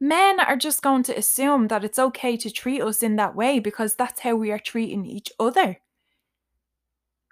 men 0.00 0.40
are 0.40 0.56
just 0.56 0.82
going 0.82 1.02
to 1.02 1.16
assume 1.16 1.68
that 1.68 1.84
it's 1.84 1.98
okay 1.98 2.36
to 2.36 2.50
treat 2.50 2.80
us 2.80 3.02
in 3.02 3.16
that 3.16 3.34
way 3.34 3.58
because 3.58 3.94
that's 3.94 4.20
how 4.20 4.34
we 4.34 4.50
are 4.50 4.58
treating 4.58 5.04
each 5.04 5.32
other 5.40 5.78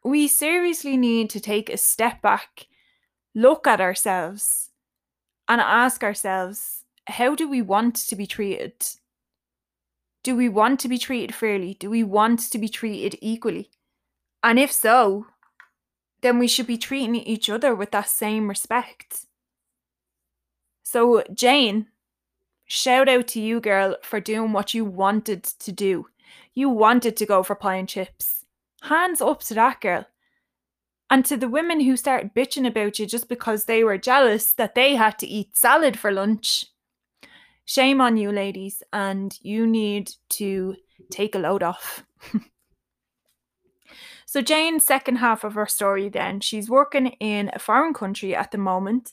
we 0.06 0.28
seriously 0.28 0.96
need 0.96 1.28
to 1.30 1.40
take 1.40 1.68
a 1.68 1.76
step 1.76 2.22
back, 2.22 2.68
look 3.34 3.66
at 3.66 3.80
ourselves, 3.80 4.70
and 5.48 5.60
ask 5.60 6.04
ourselves 6.04 6.84
how 7.08 7.34
do 7.34 7.48
we 7.48 7.60
want 7.60 7.96
to 7.96 8.14
be 8.14 8.26
treated? 8.26 8.74
Do 10.22 10.36
we 10.36 10.48
want 10.48 10.78
to 10.80 10.88
be 10.88 10.98
treated 10.98 11.34
fairly? 11.34 11.74
Do 11.74 11.90
we 11.90 12.04
want 12.04 12.40
to 12.52 12.58
be 12.58 12.68
treated 12.68 13.18
equally? 13.20 13.70
And 14.44 14.60
if 14.60 14.70
so, 14.70 15.26
then 16.22 16.38
we 16.38 16.46
should 16.46 16.66
be 16.68 16.78
treating 16.78 17.16
each 17.16 17.50
other 17.50 17.74
with 17.74 17.90
that 17.90 18.08
same 18.08 18.48
respect. 18.48 19.26
So, 20.84 21.24
Jane, 21.34 21.88
shout 22.66 23.08
out 23.08 23.28
to 23.28 23.40
you, 23.40 23.60
girl, 23.60 23.96
for 24.02 24.20
doing 24.20 24.52
what 24.52 24.74
you 24.74 24.84
wanted 24.84 25.44
to 25.44 25.72
do. 25.72 26.06
You 26.54 26.68
wanted 26.68 27.16
to 27.16 27.26
go 27.26 27.42
for 27.42 27.54
pie 27.54 27.76
and 27.76 27.88
chips. 27.88 28.44
Hands 28.82 29.20
up 29.20 29.40
to 29.44 29.54
that 29.54 29.80
girl. 29.80 30.06
And 31.08 31.24
to 31.26 31.36
the 31.36 31.48
women 31.48 31.80
who 31.80 31.96
started 31.96 32.34
bitching 32.34 32.66
about 32.66 32.98
you 32.98 33.06
just 33.06 33.28
because 33.28 33.64
they 33.64 33.84
were 33.84 33.98
jealous 33.98 34.52
that 34.54 34.74
they 34.74 34.96
had 34.96 35.18
to 35.20 35.26
eat 35.26 35.56
salad 35.56 35.98
for 35.98 36.10
lunch. 36.10 36.66
Shame 37.64 38.00
on 38.00 38.16
you, 38.16 38.32
ladies, 38.32 38.82
and 38.92 39.36
you 39.42 39.66
need 39.66 40.12
to 40.30 40.76
take 41.10 41.34
a 41.34 41.38
load 41.38 41.62
off. 41.62 42.04
so, 44.26 44.40
Jane's 44.40 44.86
second 44.86 45.16
half 45.16 45.44
of 45.44 45.54
her 45.54 45.66
story 45.66 46.08
then, 46.08 46.40
she's 46.40 46.70
working 46.70 47.08
in 47.20 47.50
a 47.52 47.58
foreign 47.58 47.94
country 47.94 48.34
at 48.34 48.50
the 48.50 48.58
moment. 48.58 49.12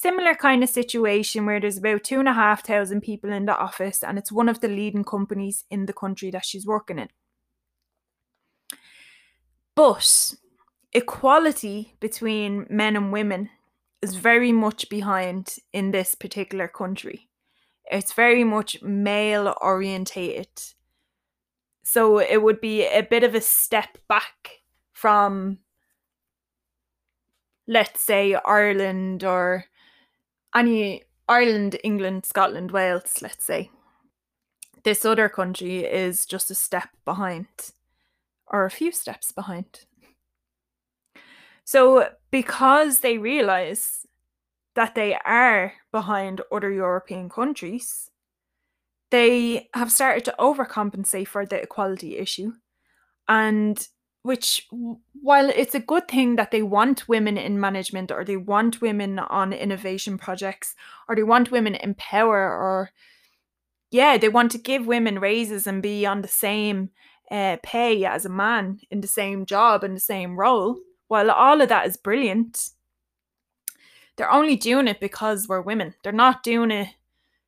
Similar 0.00 0.36
kind 0.36 0.62
of 0.62 0.68
situation 0.68 1.44
where 1.44 1.58
there's 1.58 1.78
about 1.78 2.04
two 2.04 2.20
and 2.20 2.28
a 2.28 2.32
half 2.32 2.64
thousand 2.64 3.00
people 3.00 3.32
in 3.32 3.46
the 3.46 3.58
office, 3.58 4.04
and 4.04 4.16
it's 4.16 4.30
one 4.30 4.48
of 4.48 4.60
the 4.60 4.68
leading 4.68 5.02
companies 5.02 5.64
in 5.72 5.86
the 5.86 5.92
country 5.92 6.30
that 6.30 6.44
she's 6.44 6.64
working 6.64 7.00
in. 7.00 7.08
But 9.74 10.34
equality 10.92 11.96
between 11.98 12.64
men 12.70 12.94
and 12.94 13.10
women 13.10 13.50
is 14.00 14.14
very 14.14 14.52
much 14.52 14.88
behind 14.88 15.56
in 15.72 15.90
this 15.90 16.14
particular 16.14 16.68
country. 16.68 17.28
It's 17.90 18.12
very 18.12 18.44
much 18.44 18.80
male 18.80 19.52
orientated. 19.60 20.62
So 21.82 22.20
it 22.20 22.40
would 22.40 22.60
be 22.60 22.86
a 22.86 23.02
bit 23.02 23.24
of 23.24 23.34
a 23.34 23.40
step 23.40 23.98
back 24.08 24.60
from, 24.92 25.58
let's 27.66 28.00
say, 28.00 28.36
Ireland 28.44 29.24
or 29.24 29.64
any 30.54 31.04
Ireland, 31.28 31.78
England, 31.84 32.24
Scotland, 32.24 32.70
Wales, 32.70 33.20
let's 33.22 33.44
say. 33.44 33.70
This 34.84 35.04
other 35.04 35.28
country 35.28 35.84
is 35.84 36.24
just 36.24 36.50
a 36.50 36.54
step 36.54 36.88
behind, 37.04 37.46
or 38.46 38.64
a 38.64 38.70
few 38.70 38.92
steps 38.92 39.32
behind. 39.32 39.84
So, 41.64 42.08
because 42.30 43.00
they 43.00 43.18
realize 43.18 44.06
that 44.74 44.94
they 44.94 45.18
are 45.24 45.74
behind 45.92 46.40
other 46.50 46.70
European 46.70 47.28
countries, 47.28 48.10
they 49.10 49.68
have 49.74 49.92
started 49.92 50.24
to 50.26 50.34
overcompensate 50.38 51.28
for 51.28 51.44
the 51.44 51.60
equality 51.60 52.16
issue. 52.16 52.52
And 53.26 53.86
which, 54.28 54.68
while 55.22 55.48
it's 55.48 55.74
a 55.74 55.80
good 55.80 56.06
thing 56.06 56.36
that 56.36 56.50
they 56.50 56.62
want 56.62 57.08
women 57.08 57.38
in 57.38 57.58
management 57.58 58.12
or 58.12 58.24
they 58.24 58.36
want 58.36 58.82
women 58.82 59.18
on 59.18 59.52
innovation 59.52 60.18
projects 60.18 60.74
or 61.08 61.16
they 61.16 61.22
want 61.22 61.50
women 61.50 61.74
in 61.74 61.94
power 61.94 62.40
or, 62.40 62.90
yeah, 63.90 64.18
they 64.18 64.28
want 64.28 64.52
to 64.52 64.58
give 64.58 64.86
women 64.86 65.18
raises 65.18 65.66
and 65.66 65.82
be 65.82 66.04
on 66.04 66.20
the 66.20 66.28
same 66.28 66.90
uh, 67.30 67.56
pay 67.62 68.04
as 68.04 68.26
a 68.26 68.28
man 68.28 68.80
in 68.90 69.00
the 69.00 69.08
same 69.08 69.46
job 69.46 69.82
and 69.82 69.96
the 69.96 70.00
same 70.00 70.38
role 70.38 70.78
while 71.08 71.30
all 71.30 71.60
of 71.60 71.68
that 71.70 71.86
is 71.86 71.96
brilliant, 71.96 72.70
they're 74.16 74.30
only 74.30 74.56
doing 74.56 74.88
it 74.88 75.00
because 75.00 75.48
we're 75.48 75.60
women. 75.60 75.94
They're 76.04 76.12
not 76.12 76.42
doing 76.42 76.70
it, 76.70 76.88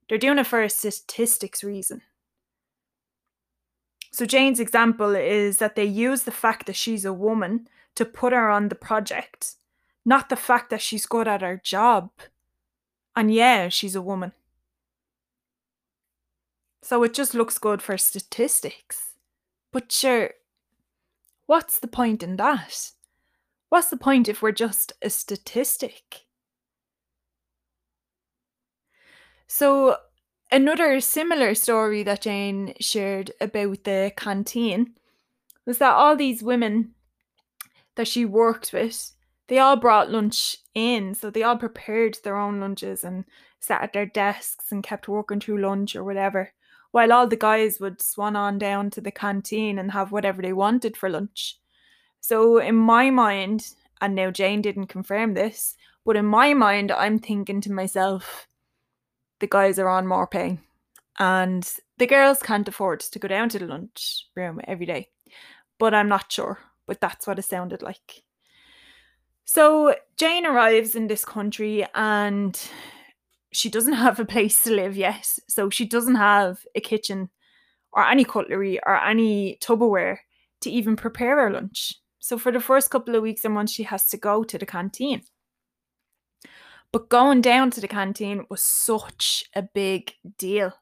they're 0.09 0.19
doing 0.19 0.39
it 0.39 0.47
for 0.47 0.63
a 0.63 0.71
statistics 0.71 1.63
reason. 1.63 2.03
So, 4.13 4.27
Jane's 4.27 4.61
example 4.61 5.15
is 5.15 5.59
that 5.59 5.77
they 5.77 5.85
use 5.85 6.23
the 6.25 6.33
fact 6.33 6.67
that 6.67 6.77
she's 6.77 7.05
a 7.05 7.13
woman 7.13 7.69
to 7.95 8.05
put 8.05 8.33
her 8.33 8.51
on 8.51 8.69
the 8.69 8.75
project, 8.75 9.55
not 10.05 10.29
the 10.29 10.37
fact 10.37 10.71
that 10.71 10.83
she's 10.83 11.07
good 11.07 11.29
at 11.29 11.43
her 11.43 11.61
job. 11.63 12.11
And 13.15 13.33
yeah, 13.33 13.69
she's 13.69 13.95
a 13.95 14.03
woman. 14.03 14.33
So 16.83 17.03
it 17.03 17.15
just 17.15 17.35
looks 17.35 17.59
good 17.59 17.83
for 17.83 17.99
statistics. 17.99 19.15
But 19.73 19.93
sure, 19.93 20.31
what's 21.47 21.79
the 21.79 21.89
point 21.89 22.23
in 22.23 22.37
that? 22.37 22.93
What's 23.69 23.91
the 23.91 23.97
point 23.97 24.29
if 24.29 24.43
we're 24.43 24.53
just 24.53 24.93
a 25.03 25.11
statistic? 25.11 26.27
So, 29.47 29.97
another 30.53 31.01
similar 31.01 31.55
story 31.55 32.03
that 32.03 32.23
Jane 32.23 32.75
shared 32.81 33.33
about 33.41 33.85
the 33.85 34.13
canteen 34.17 34.95
was 35.67 35.79
that 35.79 35.95
all 35.95 36.17
these 36.17 36.43
women 36.43 36.95
that 37.97 38.09
she 38.09 38.25
worked 38.25 38.73
with, 38.73 39.13
they 39.49 39.59
all 39.59 39.77
brought 39.77 40.11
lunch 40.11 40.57
in. 40.75 41.15
So, 41.15 41.31
they 41.31 41.43
all 41.43 41.57
prepared 41.57 42.19
their 42.23 42.37
own 42.37 42.61
lunches 42.61 43.05
and 43.05 43.25
sat 43.59 43.83
at 43.83 43.93
their 43.93 44.07
desks 44.07 44.73
and 44.73 44.83
kept 44.83 45.09
working 45.09 45.41
through 45.41 45.61
lunch 45.61 45.95
or 45.95 46.03
whatever, 46.03 46.53
while 46.93 47.13
all 47.13 47.27
the 47.27 47.37
guys 47.37 47.79
would 47.79 48.01
swan 48.01 48.37
on 48.37 48.59
down 48.59 48.91
to 48.91 49.01
the 49.01 49.11
canteen 49.11 49.79
and 49.79 49.93
have 49.93 50.13
whatever 50.13 50.43
they 50.43 50.53
wanted 50.53 50.97
for 50.97 51.09
lunch. 51.09 51.59
So, 52.21 52.59
in 52.59 52.77
my 52.77 53.11
mind, 53.11 53.75
and 54.01 54.15
now 54.15 54.31
Jane 54.31 54.63
didn't 54.63 54.87
confirm 54.87 55.35
this, 55.35 55.77
but 56.05 56.17
in 56.17 56.27
my 56.27 56.55
mind, 56.55 56.91
I'm 56.91 57.19
thinking 57.19 57.61
to 57.63 57.73
myself, 57.73 58.47
the 59.41 59.47
guys 59.47 59.79
are 59.79 59.89
on 59.89 60.07
more 60.07 60.27
pay, 60.27 60.59
and 61.19 61.69
the 61.99 62.07
girls 62.07 62.43
can't 62.43 62.69
afford 62.69 63.01
to 63.01 63.19
go 63.19 63.29
down 63.29 63.49
to 63.51 63.59
the 63.59 63.67
lunch 63.67 64.27
room 64.37 64.61
every 64.65 64.87
day. 64.87 65.09
But 65.79 65.95
I'm 65.95 66.09
not 66.09 66.31
sure, 66.31 66.59
but 66.87 67.01
that's 67.01 67.27
what 67.27 67.39
it 67.39 67.45
sounded 67.45 67.83
like. 67.83 68.23
So 69.45 69.97
Jane 70.17 70.47
arrives 70.47 70.95
in 70.95 71.09
this 71.09 71.25
country 71.25 71.85
and 71.95 72.61
she 73.53 73.69
doesn't 73.69 73.95
have 73.95 74.21
a 74.21 74.25
place 74.25 74.63
to 74.63 74.71
live 74.71 74.97
yet. 74.97 75.27
So 75.49 75.71
she 75.71 75.87
doesn't 75.87 76.15
have 76.15 76.65
a 76.75 76.81
kitchen 76.81 77.31
or 77.93 78.07
any 78.07 78.25
cutlery 78.25 78.79
or 78.87 78.95
any 78.95 79.59
Tupperware 79.61 80.19
to 80.61 80.71
even 80.71 80.95
prepare 80.95 81.37
her 81.37 81.51
lunch. 81.51 81.95
So 82.21 82.39
for 82.39 82.53
the 82.53 82.61
first 82.61 82.91
couple 82.91 83.17
of 83.17 83.23
weeks 83.23 83.45
and 83.45 83.55
months, 83.55 83.73
she 83.73 83.83
has 83.83 84.09
to 84.11 84.17
go 84.17 84.45
to 84.45 84.57
the 84.57 84.67
canteen. 84.67 85.23
But 86.93 87.09
going 87.09 87.41
down 87.41 87.71
to 87.73 87.81
the 87.81 87.89
canteen 87.89 88.47
was 88.51 88.63
such 88.63 89.45
a 89.55 89.63
big 89.63 90.15
deal. 90.39 90.73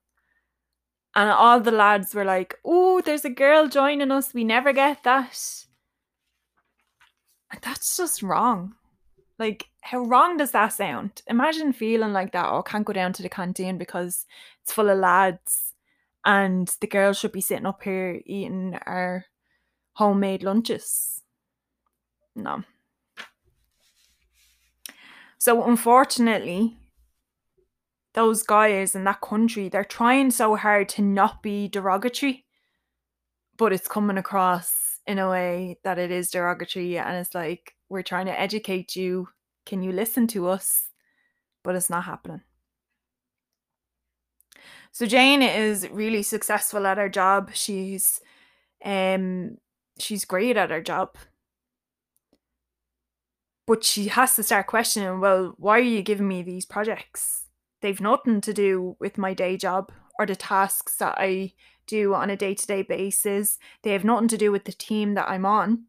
And 1.14 1.30
all 1.30 1.60
the 1.60 1.70
lads 1.70 2.14
were 2.14 2.24
like, 2.24 2.56
oh, 2.64 3.00
there's 3.00 3.24
a 3.24 3.30
girl 3.30 3.68
joining 3.68 4.10
us. 4.10 4.32
We 4.32 4.44
never 4.44 4.72
get 4.72 5.02
that. 5.02 5.64
And 7.50 7.60
that's 7.62 7.96
just 7.96 8.22
wrong. 8.22 8.74
Like, 9.38 9.66
how 9.82 10.00
wrong 10.00 10.36
does 10.36 10.50
that 10.52 10.68
sound? 10.68 11.22
Imagine 11.26 11.72
feeling 11.72 12.12
like 12.12 12.32
that. 12.32 12.46
Oh, 12.46 12.62
I 12.66 12.70
can't 12.70 12.84
go 12.84 12.92
down 12.92 13.12
to 13.14 13.22
the 13.22 13.28
canteen 13.28 13.78
because 13.78 14.26
it's 14.62 14.72
full 14.72 14.90
of 14.90 14.98
lads 14.98 15.74
and 16.24 16.70
the 16.80 16.86
girls 16.86 17.18
should 17.18 17.32
be 17.32 17.40
sitting 17.40 17.66
up 17.66 17.82
here 17.82 18.20
eating 18.26 18.78
our 18.86 19.24
homemade 19.94 20.42
lunches. 20.42 21.22
No. 22.34 22.64
So 25.38 25.64
unfortunately, 25.64 26.76
those 28.14 28.42
guys 28.42 28.94
in 28.94 29.04
that 29.04 29.20
country, 29.20 29.68
they're 29.68 29.84
trying 29.84 30.32
so 30.32 30.56
hard 30.56 30.88
to 30.90 31.02
not 31.02 31.42
be 31.42 31.68
derogatory, 31.68 32.44
but 33.56 33.72
it's 33.72 33.86
coming 33.88 34.18
across 34.18 34.98
in 35.06 35.18
a 35.18 35.30
way 35.30 35.78
that 35.84 35.98
it 35.98 36.10
is 36.10 36.30
derogatory 36.30 36.98
and 36.98 37.16
it's 37.16 37.34
like 37.34 37.74
we're 37.88 38.02
trying 38.02 38.26
to 38.26 38.38
educate 38.38 38.96
you. 38.96 39.28
Can 39.64 39.82
you 39.82 39.92
listen 39.92 40.26
to 40.28 40.48
us? 40.48 40.88
But 41.62 41.76
it's 41.76 41.90
not 41.90 42.04
happening. 42.04 42.42
So 44.90 45.06
Jane 45.06 45.42
is 45.42 45.88
really 45.90 46.22
successful 46.22 46.86
at 46.86 46.98
her 46.98 47.08
job. 47.08 47.50
She's 47.54 48.20
um 48.84 49.58
she's 49.98 50.24
great 50.24 50.56
at 50.56 50.70
her 50.70 50.82
job. 50.82 51.16
But 53.68 53.84
she 53.84 54.08
has 54.08 54.34
to 54.36 54.42
start 54.42 54.66
questioning, 54.66 55.20
well, 55.20 55.54
why 55.58 55.78
are 55.78 55.82
you 55.82 56.00
giving 56.00 56.26
me 56.26 56.42
these 56.42 56.64
projects? 56.64 57.44
They've 57.82 58.00
nothing 58.00 58.40
to 58.40 58.54
do 58.54 58.96
with 58.98 59.18
my 59.18 59.34
day 59.34 59.58
job 59.58 59.92
or 60.18 60.24
the 60.24 60.34
tasks 60.34 60.96
that 60.96 61.16
I 61.18 61.52
do 61.86 62.14
on 62.14 62.30
a 62.30 62.36
day 62.36 62.54
to 62.54 62.66
day 62.66 62.80
basis. 62.80 63.58
They 63.82 63.92
have 63.92 64.04
nothing 64.04 64.28
to 64.28 64.38
do 64.38 64.50
with 64.50 64.64
the 64.64 64.72
team 64.72 65.12
that 65.14 65.28
I'm 65.28 65.44
on. 65.44 65.84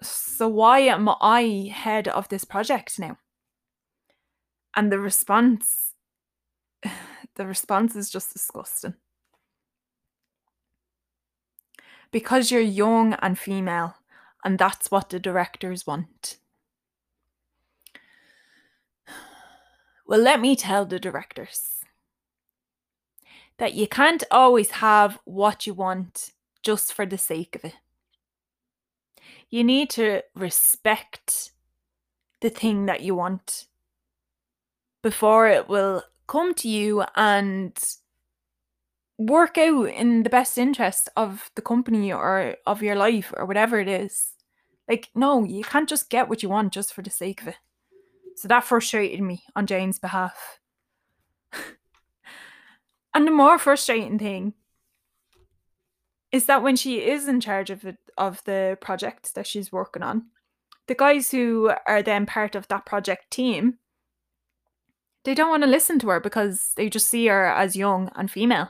So 0.00 0.46
why 0.46 0.78
am 0.80 1.08
I 1.20 1.72
head 1.74 2.06
of 2.06 2.28
this 2.28 2.44
project 2.44 3.00
now? 3.00 3.18
And 4.76 4.92
the 4.92 5.00
response 5.00 5.94
the 7.34 7.46
response 7.46 7.96
is 7.96 8.10
just 8.10 8.32
disgusting. 8.32 8.94
Because 12.12 12.52
you're 12.52 12.60
young 12.60 13.14
and 13.14 13.36
female, 13.36 13.96
and 14.44 14.58
that's 14.58 14.90
what 14.90 15.10
the 15.10 15.18
directors 15.18 15.86
want. 15.86 16.38
Well, 20.06 20.20
let 20.20 20.40
me 20.40 20.56
tell 20.56 20.84
the 20.84 20.98
directors 20.98 21.84
that 23.58 23.74
you 23.74 23.86
can't 23.86 24.24
always 24.30 24.72
have 24.72 25.18
what 25.24 25.66
you 25.66 25.74
want 25.74 26.32
just 26.62 26.92
for 26.92 27.06
the 27.06 27.18
sake 27.18 27.54
of 27.54 27.64
it. 27.64 27.76
You 29.48 29.64
need 29.64 29.90
to 29.90 30.22
respect 30.34 31.52
the 32.40 32.50
thing 32.50 32.86
that 32.86 33.02
you 33.02 33.14
want 33.14 33.66
before 35.02 35.48
it 35.48 35.68
will 35.68 36.02
come 36.26 36.54
to 36.54 36.68
you 36.68 37.04
and 37.16 37.78
work 39.18 39.58
out 39.58 39.84
in 39.88 40.22
the 40.22 40.30
best 40.30 40.58
interest 40.58 41.08
of 41.16 41.50
the 41.54 41.62
company 41.62 42.12
or 42.12 42.56
of 42.66 42.82
your 42.82 42.96
life 42.96 43.32
or 43.36 43.46
whatever 43.46 43.78
it 43.78 43.88
is. 43.88 44.31
Like, 44.92 45.08
no, 45.14 45.42
you 45.42 45.64
can't 45.64 45.88
just 45.88 46.10
get 46.10 46.28
what 46.28 46.42
you 46.42 46.50
want 46.50 46.70
just 46.70 46.92
for 46.92 47.00
the 47.00 47.08
sake 47.08 47.40
of 47.40 47.48
it. 47.48 47.56
So 48.36 48.46
that 48.48 48.62
frustrated 48.62 49.22
me 49.22 49.42
on 49.56 49.66
Jane's 49.66 49.98
behalf. 49.98 50.60
and 53.14 53.26
the 53.26 53.30
more 53.30 53.58
frustrating 53.58 54.18
thing 54.18 54.52
is 56.30 56.44
that 56.44 56.62
when 56.62 56.76
she 56.76 56.98
is 56.98 57.26
in 57.26 57.40
charge 57.40 57.70
of 57.70 57.86
it, 57.86 57.96
of 58.18 58.44
the 58.44 58.76
project 58.82 59.34
that 59.34 59.46
she's 59.46 59.72
working 59.72 60.02
on, 60.02 60.26
the 60.88 60.94
guys 60.94 61.30
who 61.30 61.72
are 61.86 62.02
then 62.02 62.26
part 62.26 62.54
of 62.54 62.68
that 62.68 62.84
project 62.84 63.30
team, 63.30 63.78
they 65.24 65.32
don't 65.32 65.48
want 65.48 65.62
to 65.62 65.70
listen 65.70 65.98
to 66.00 66.10
her 66.10 66.20
because 66.20 66.74
they 66.76 66.90
just 66.90 67.08
see 67.08 67.28
her 67.28 67.46
as 67.46 67.76
young 67.76 68.10
and 68.14 68.30
female. 68.30 68.68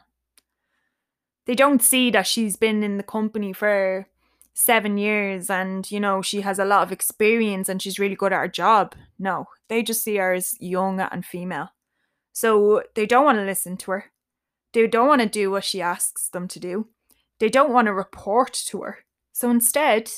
They 1.46 1.56
don't 1.56 1.82
see 1.82 2.12
that 2.12 2.28
she's 2.28 2.54
been 2.54 2.85
in 2.85 2.96
the 2.96 3.02
company 3.02 3.52
for 3.52 4.06
seven 4.54 4.98
years 4.98 5.48
and 5.48 5.90
you 5.90 5.98
know 5.98 6.20
she 6.20 6.42
has 6.42 6.58
a 6.58 6.64
lot 6.64 6.82
of 6.82 6.92
experience 6.92 7.68
and 7.68 7.80
she's 7.80 7.98
really 7.98 8.16
good 8.16 8.32
at 8.32 8.38
her 8.38 8.48
job. 8.48 8.94
No, 9.18 9.46
they 9.68 9.82
just 9.82 10.02
see 10.02 10.16
her 10.16 10.32
as 10.32 10.60
young 10.60 11.00
and 11.00 11.24
female. 11.24 11.70
So 12.32 12.82
they 12.94 13.06
don't 13.06 13.24
want 13.24 13.38
to 13.38 13.44
listen 13.44 13.76
to 13.78 13.90
her. 13.92 14.04
They 14.72 14.86
don't 14.86 15.08
want 15.08 15.20
to 15.20 15.28
do 15.28 15.50
what 15.50 15.64
she 15.64 15.82
asks 15.82 16.28
them 16.28 16.48
to 16.48 16.58
do. 16.58 16.88
They 17.38 17.48
don't 17.48 17.72
want 17.72 17.86
to 17.86 17.92
report 17.92 18.52
to 18.66 18.82
her. 18.82 18.98
So 19.32 19.50
instead, 19.50 20.10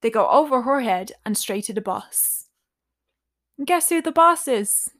they 0.00 0.10
go 0.10 0.28
over 0.28 0.62
her 0.62 0.80
head 0.80 1.12
and 1.24 1.36
straight 1.36 1.64
to 1.64 1.72
the 1.72 1.80
boss. 1.80 2.46
And 3.58 3.66
guess 3.66 3.88
who 3.88 4.00
the 4.00 4.12
boss 4.12 4.48
is? 4.48 4.90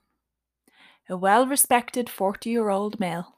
A 1.09 1.17
well 1.17 1.47
respected 1.47 2.09
40 2.09 2.51
year 2.51 2.69
old 2.69 3.01
male. 3.01 3.37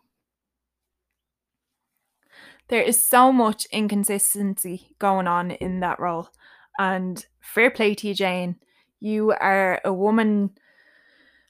There 2.72 2.80
is 2.80 2.98
so 2.98 3.32
much 3.32 3.66
inconsistency 3.66 4.96
going 4.98 5.26
on 5.26 5.50
in 5.50 5.80
that 5.80 6.00
role. 6.00 6.30
And 6.78 7.22
fair 7.38 7.70
play 7.70 7.94
to 7.94 8.08
you, 8.08 8.14
Jane. 8.14 8.56
You 8.98 9.32
are 9.32 9.78
a 9.85 9.92
woman 9.92 10.52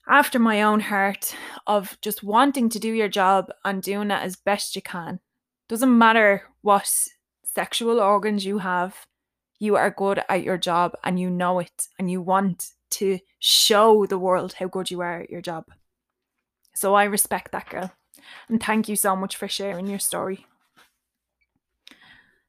after 0.09 0.41
my 0.41 0.63
own 0.63 0.81
heart 0.81 1.37
of 1.69 1.97
just 2.01 2.25
wanting 2.25 2.69
to 2.71 2.81
do 2.81 2.93
your 2.93 3.07
job 3.07 3.53
and 3.65 3.81
doing 3.81 4.11
it 4.11 4.21
as 4.21 4.35
best 4.35 4.75
you 4.75 4.83
can. 4.83 5.21
Doesn't 5.69 5.97
matter 5.97 6.43
what 6.63 6.93
sexual 7.45 8.01
organs 8.01 8.45
you 8.45 8.59
have, 8.59 9.07
you 9.61 9.77
are 9.77 9.93
good 9.93 10.25
at 10.29 10.43
your 10.43 10.59
job 10.59 10.97
and 11.05 11.21
you 11.21 11.31
know 11.31 11.61
it 11.61 11.87
and 12.01 12.11
you 12.11 12.21
want 12.21 12.71
to 12.91 13.21
show 13.39 14.07
the 14.07 14.19
world 14.19 14.55
how 14.55 14.67
good 14.67 14.91
you 14.91 15.01
are 15.03 15.21
at 15.21 15.31
your 15.31 15.41
job. 15.41 15.67
So 16.75 16.95
I 16.97 17.05
respect 17.05 17.53
that 17.53 17.71
girl. 17.71 17.93
And 18.49 18.61
thank 18.61 18.89
you 18.89 18.97
so 18.97 19.15
much 19.15 19.37
for 19.37 19.47
sharing 19.47 19.87
your 19.87 20.01
story. 20.01 20.47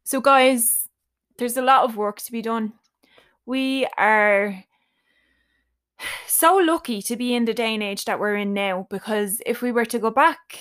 So, 0.04 0.20
guys, 0.20 0.90
there's 1.38 1.58
a 1.58 1.62
lot 1.62 1.84
of 1.84 1.96
work 1.98 2.20
to 2.22 2.32
be 2.32 2.42
done. 2.42 2.74
We 3.46 3.88
are 3.98 4.64
so 6.28 6.58
lucky 6.58 7.02
to 7.04 7.16
be 7.16 7.34
in 7.34 7.46
the 7.46 7.54
day 7.54 7.74
and 7.74 7.84
age 7.84 8.06
that 8.06 8.20
we're 8.20 8.36
in 8.36 8.54
now 8.54 8.88
because 8.90 9.42
if 9.46 9.62
we 9.62 9.72
were 9.72 9.86
to 9.86 10.00
go 10.00 10.12
back 10.12 10.60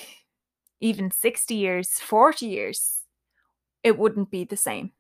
even 0.81 1.11
60 1.11 1.55
years, 1.55 1.91
40 1.99 2.47
years, 2.47 3.03
it 3.83 3.99
wouldn't 3.99 4.31
be 4.31 4.45
the 4.45 4.57
same. 4.57 4.93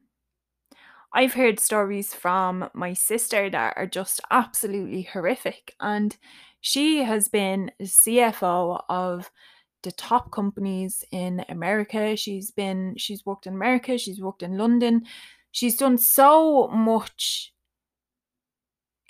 I've 1.14 1.34
heard 1.34 1.60
stories 1.60 2.14
from 2.14 2.70
my 2.72 2.94
sister 2.94 3.50
that 3.50 3.74
are 3.76 3.86
just 3.86 4.20
absolutely 4.30 5.02
horrific, 5.02 5.74
and 5.78 6.16
she 6.60 7.02
has 7.02 7.28
been 7.28 7.70
CFO 7.82 8.82
of 8.88 9.30
the 9.82 9.92
top 9.92 10.30
companies 10.30 11.04
in 11.10 11.44
America. 11.48 12.16
She's 12.16 12.50
been 12.50 12.94
she's 12.96 13.26
worked 13.26 13.46
in 13.46 13.54
America, 13.54 13.98
she's 13.98 14.20
worked 14.20 14.42
in 14.42 14.58
London. 14.58 15.04
She's 15.50 15.76
done 15.76 15.98
so 15.98 16.68
much 16.68 17.52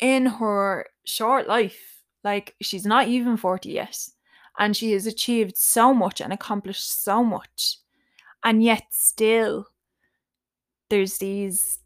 in 0.01 0.27
her 0.27 0.87
short 1.05 1.47
life. 1.47 2.03
Like 2.25 2.55
she's 2.61 2.87
not 2.87 3.09
even 3.09 3.37
40 3.37 3.71
yet. 3.71 3.99
And 4.59 4.77
she 4.77 4.93
has 4.93 5.07
achieved 5.07 5.57
so 5.57 5.95
much 5.95 6.21
and 6.21 6.33
accomplished 6.33 7.05
so 7.05 7.25
much. 7.25 7.79
And 8.45 8.63
yet 8.63 8.85
still 8.91 9.69
there's 10.91 11.19
these 11.19 11.79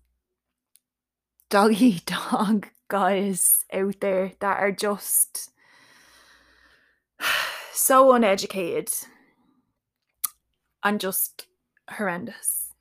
doggy 1.49 2.01
dog 2.07 2.69
guys 2.89 3.65
out 3.73 4.01
there 4.01 4.33
that 4.41 4.59
are 4.59 4.73
just 4.73 5.53
so 7.77 8.13
uneducated 8.13 8.91
and 10.83 11.01
just 11.01 11.47
horrendous. 11.91 12.73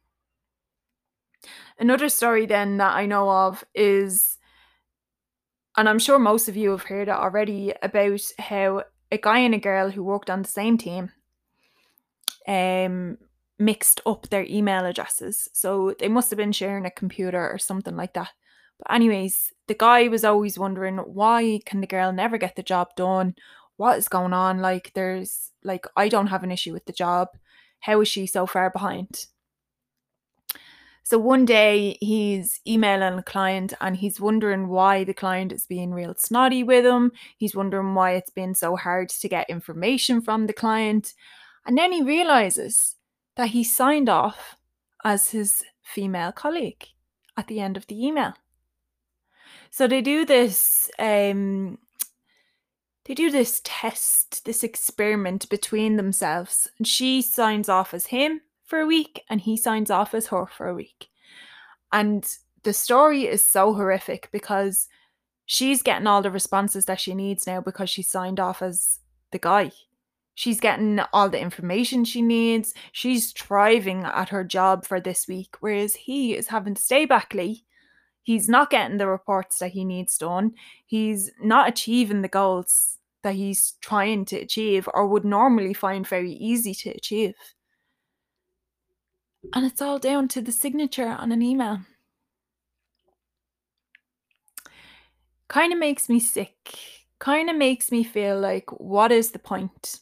Another 1.77 2.10
story, 2.10 2.45
then, 2.45 2.77
that 2.77 2.95
I 2.95 3.05
know 3.05 3.29
of 3.29 3.63
is, 3.73 4.38
and 5.75 5.89
I'm 5.89 5.99
sure 5.99 6.17
most 6.17 6.47
of 6.47 6.55
you 6.55 6.71
have 6.71 6.84
heard 6.84 7.10
it 7.10 7.12
already, 7.12 7.73
about 7.81 8.21
how 8.39 8.84
a 9.12 9.17
guy 9.17 9.39
and 9.39 9.53
a 9.53 9.60
girl 9.60 9.89
who 9.89 10.03
worked 10.03 10.29
on 10.29 10.41
the 10.41 10.47
same 10.47 10.77
team 10.77 11.12
um, 12.47 13.17
mixed 13.60 14.01
up 14.05 14.29
their 14.29 14.45
email 14.45 14.86
addresses. 14.86 15.49
So 15.53 15.93
they 15.99 16.08
must 16.08 16.29
have 16.29 16.38
been 16.38 16.51
sharing 16.51 16.86
a 16.86 16.91
computer 16.91 17.49
or 17.49 17.58
something 17.58 17.95
like 17.95 18.13
that. 18.13 18.29
But 18.79 18.93
anyways, 18.93 19.53
the 19.67 19.73
guy 19.73 20.08
was 20.08 20.23
always 20.23 20.60
wondering 20.60 20.97
why 20.97 21.60
can 21.65 21.81
the 21.81 21.88
girl 21.88 22.12
never 22.12 22.38
get 22.38 22.55
the 22.55 22.63
job 22.63 22.95
done? 22.95 23.36
What 23.78 23.98
is 23.98 24.08
going 24.08 24.34
on? 24.34 24.60
Like 24.60 24.92
there's 24.94 25.52
like 25.64 25.86
I 25.96 26.10
don't 26.10 26.28
have 26.28 26.44
an 26.44 26.52
issue 26.52 26.74
with 26.74 26.86
the 26.86 26.94
job. 26.94 27.30
How 27.82 28.02
is 28.02 28.08
she 28.08 28.26
so 28.26 28.46
far 28.46 28.70
behind? 28.70 29.26
So 31.04 31.20
one 31.20 31.46
day 31.46 32.00
he's 32.02 32.60
emailing 32.66 33.20
a 33.20 33.24
client 33.24 33.76
and 33.80 33.96
he's 33.96 34.20
wondering 34.20 34.70
why 34.70 35.04
the 35.04 35.14
client 35.14 35.52
is 35.52 35.68
being 35.68 35.94
real 35.94 36.16
snotty 36.18 36.64
with 36.64 36.84
him. 36.84 37.12
He's 37.38 37.56
wondering 37.56 37.94
why 37.94 38.14
it's 38.14 38.32
been 38.32 38.56
so 38.56 38.76
hard 38.76 39.10
to 39.10 39.30
get 39.30 39.48
information 39.48 40.20
from 40.20 40.48
the 40.48 40.54
client. 40.54 41.14
And 41.64 41.78
then 41.78 41.92
he 41.92 42.02
realizes 42.02 42.96
that 43.36 43.50
he 43.50 43.64
signed 43.64 44.10
off 44.10 44.58
as 45.04 45.30
his 45.30 45.64
female 45.84 46.32
colleague 46.32 46.88
at 47.38 47.46
the 47.46 47.60
end 47.60 47.78
of 47.78 47.86
the 47.86 48.04
email. 48.04 48.34
So 49.70 49.88
they 49.88 50.02
do 50.02 50.26
this 50.26 50.90
um 50.98 51.78
they 53.06 53.13
do 53.13 53.30
this 53.30 53.62
test, 53.63 54.46
this 54.46 54.63
experiment 54.63 55.48
between 55.50 55.96
themselves. 55.96 56.68
And 56.78 56.88
she 56.88 57.22
signs 57.22 57.70
off 57.70 57.94
as 57.94 58.08
him 58.08 58.41
for 58.65 58.80
a 58.80 58.88
week 58.88 59.22
and 59.30 59.41
he 59.41 59.56
signs 59.58 59.91
off 59.91 60.13
as 60.13 60.28
her 60.28 60.48
for 60.48 60.68
a 60.68 60.74
week. 60.74 61.08
And 61.91 62.28
the 62.63 62.74
story 62.74 63.26
is 63.26 63.44
so 63.44 63.74
horrific 63.74 64.30
because 64.32 64.88
she's 65.46 65.84
getting 65.84 66.08
all 66.08 66.24
the 66.24 66.32
responses 66.32 66.86
that 66.86 67.00
she 67.00 67.13
needs 67.13 67.46
now 67.46 67.62
because 67.62 67.89
she 67.89 68.02
signed 68.02 68.39
off 68.39 68.62
as 68.63 69.00
the 69.32 69.39
guy. 69.39 69.72
She's 70.34 70.60
getting 70.60 71.00
all 71.13 71.30
the 71.30 71.39
information 71.39 72.04
she 72.04 72.22
needs. 72.22 72.74
She's 72.91 73.32
thriving 73.32 74.04
at 74.04 74.30
her 74.30 74.44
job 74.44 74.86
for 74.86 75.00
this 75.00 75.28
week, 75.28 75.56
whereas 75.62 75.96
he 75.96 76.34
is 76.34 76.48
having 76.48 76.74
to 76.74 76.82
stay 76.82 77.06
back 77.06 77.34
late 77.34 77.64
he's 78.26 78.50
not 78.50 78.72
getting 78.72 78.98
the 78.98 79.08
reports 79.08 79.60
that 79.60 79.72
he 79.72 79.86
needs 79.86 80.18
done. 80.18 80.52
He's 80.86 81.32
not 81.42 81.70
achieving 81.70 82.24
the 82.24 82.28
goals 82.28 82.98
that 83.22 83.36
he's 83.36 83.76
trying 83.82 84.26
to 84.26 84.38
achieve 84.38 84.90
or 84.94 85.08
would 85.08 85.24
normally 85.24 85.74
find 85.74 86.06
very 86.08 86.34
easy 86.34 86.74
to 86.74 86.90
achieve. 86.90 87.36
And 89.54 89.64
it's 89.66 89.82
all 89.82 90.00
down 90.00 90.28
to 90.30 90.42
the 90.42 90.52
signature 90.52 91.08
on 91.08 91.32
an 91.32 91.44
email. 91.44 91.82
Kind 95.48 95.72
of 95.72 95.78
makes 95.78 96.10
me 96.10 96.20
sick. 96.20 96.80
Kind 97.20 97.52
of 97.52 97.56
makes 97.56 97.92
me 97.92 98.04
feel 98.04 98.40
like, 98.40 98.72
what 98.72 99.12
is 99.12 99.32
the 99.32 99.40
point? 99.40 100.00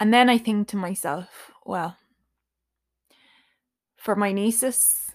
And 0.00 0.14
then 0.14 0.30
I 0.30 0.38
think 0.38 0.68
to 0.68 0.78
myself, 0.78 1.50
well, 1.66 1.98
for 3.96 4.16
my 4.16 4.32
nieces, 4.32 5.07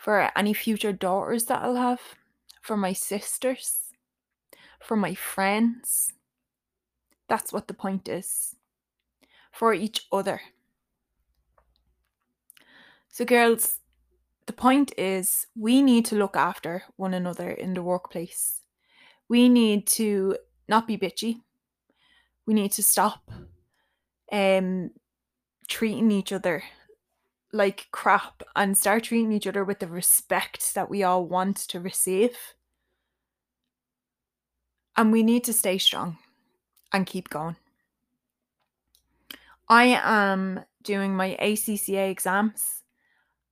for 0.00 0.30
any 0.34 0.54
future 0.54 0.94
daughters 0.94 1.44
that 1.44 1.62
I'll 1.62 1.76
have, 1.76 2.00
for 2.62 2.74
my 2.74 2.94
sisters, 2.94 3.92
for 4.80 4.96
my 4.96 5.14
friends. 5.14 6.14
That's 7.28 7.52
what 7.52 7.68
the 7.68 7.74
point 7.74 8.08
is. 8.08 8.56
For 9.52 9.74
each 9.74 10.06
other. 10.10 10.40
So, 13.08 13.26
girls, 13.26 13.80
the 14.46 14.54
point 14.54 14.92
is 14.96 15.46
we 15.54 15.82
need 15.82 16.06
to 16.06 16.16
look 16.16 16.34
after 16.34 16.84
one 16.96 17.12
another 17.12 17.50
in 17.50 17.74
the 17.74 17.82
workplace. 17.82 18.62
We 19.28 19.50
need 19.50 19.86
to 19.88 20.38
not 20.66 20.86
be 20.86 20.96
bitchy. 20.96 21.42
We 22.46 22.54
need 22.54 22.72
to 22.72 22.82
stop 22.82 23.30
um, 24.32 24.92
treating 25.68 26.10
each 26.10 26.32
other 26.32 26.62
like 27.52 27.88
crap 27.90 28.42
and 28.54 28.76
start 28.76 29.04
treating 29.04 29.32
each 29.32 29.46
other 29.46 29.64
with 29.64 29.80
the 29.80 29.88
respect 29.88 30.74
that 30.74 30.88
we 30.90 31.02
all 31.02 31.24
want 31.24 31.56
to 31.56 31.80
receive. 31.80 32.36
And 34.96 35.12
we 35.12 35.22
need 35.22 35.44
to 35.44 35.52
stay 35.52 35.78
strong 35.78 36.18
and 36.92 37.06
keep 37.06 37.28
going. 37.28 37.56
I 39.68 40.00
am 40.02 40.64
doing 40.82 41.14
my 41.14 41.36
ACCA 41.40 42.10
exams, 42.10 42.82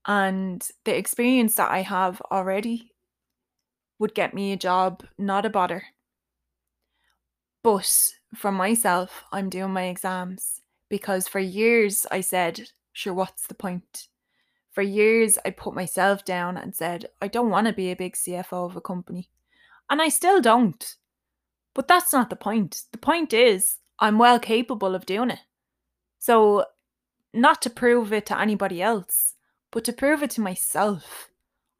and 0.07 0.67
the 0.85 0.97
experience 0.97 1.55
that 1.57 1.71
I 1.71 1.83
have 1.83 2.21
already 2.31 2.93
would 3.99 4.15
get 4.15 4.35
me 4.35 4.53
a 4.53 4.57
job, 4.57 5.05
not 5.17 5.47
a 5.47 5.51
bother. 5.51 5.85
But 7.63 8.13
for 8.35 8.51
myself, 8.51 9.25
I'm 9.33 9.49
doing 9.49 9.73
my 9.73 9.85
exams 9.85 10.63
because 10.89 11.29
for 11.29 11.39
years 11.39 12.07
I 12.11 12.21
said 12.21 12.69
sure, 12.99 13.15
what's 13.15 13.47
the 13.47 13.55
point? 13.55 14.09
For 14.73 14.83
years, 14.83 15.39
I 15.45 15.51
put 15.51 15.75
myself 15.75 16.25
down 16.25 16.57
and 16.57 16.75
said, 16.75 17.07
I 17.23 17.29
don't 17.29 17.51
want 17.51 17.69
to 17.69 17.73
be 17.73 17.91
a 17.91 17.97
big 17.97 18.15
CFO 18.15 18.67
of 18.67 18.77
a 18.77 18.81
company. 18.81 19.31
And 19.89 20.03
I 20.03 20.09
still 20.09 20.41
don't. 20.41 20.97
But 21.75 21.87
that's 21.87 22.13
not 22.13 22.29
the 22.29 22.37
point. 22.37 22.83
The 22.91 22.99
point 22.99 23.33
is, 23.33 23.77
I'm 24.01 24.19
well 24.19 24.41
capable 24.41 24.95
of 24.95 25.07
doing 25.07 25.31
it. 25.31 25.39
So, 26.19 26.65
not 27.33 27.63
to 27.63 27.71
prove 27.71 28.13
it 28.13 28.27
to 28.27 28.41
anybody 28.41 28.83
else, 28.83 29.35
but 29.71 29.85
to 29.85 29.93
prove 29.93 30.23
it 30.23 30.31
to 30.31 30.41
myself, 30.41 31.31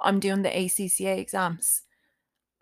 I'm 0.01 0.21
doing 0.21 0.43
the 0.43 0.51
ACCA 0.51 1.19
exams. 1.19 1.83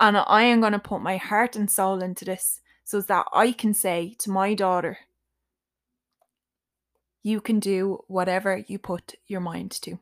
And 0.00 0.16
I 0.16 0.42
am 0.44 0.60
going 0.60 0.72
to 0.72 0.78
put 0.78 1.02
my 1.02 1.18
heart 1.18 1.56
and 1.56 1.70
soul 1.70 2.02
into 2.02 2.24
this 2.24 2.60
so 2.84 3.02
that 3.02 3.26
I 3.34 3.52
can 3.52 3.74
say 3.74 4.14
to 4.20 4.30
my 4.30 4.54
daughter, 4.54 4.98
you 7.26 7.40
can 7.40 7.58
do 7.58 8.04
whatever 8.06 8.62
you 8.68 8.78
put 8.78 9.16
your 9.26 9.40
mind 9.40 9.72
to. 9.72 9.98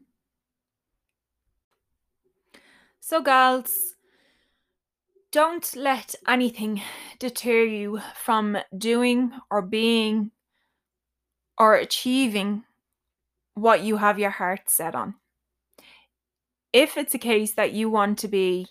So, 3.00 3.22
gals, 3.22 3.94
don't 5.32 5.74
let 5.74 6.14
anything 6.28 6.82
deter 7.18 7.64
you 7.64 8.02
from 8.14 8.58
doing 8.76 9.32
or 9.50 9.62
being 9.62 10.32
or 11.56 11.76
achieving 11.76 12.64
what 13.54 13.82
you 13.82 13.96
have 13.96 14.18
your 14.18 14.28
heart 14.28 14.68
set 14.68 14.94
on. 14.94 15.14
If 16.74 16.98
it's 16.98 17.14
a 17.14 17.18
case 17.32 17.52
that 17.52 17.72
you 17.72 17.88
want 17.88 18.18
to 18.18 18.28
be 18.28 18.66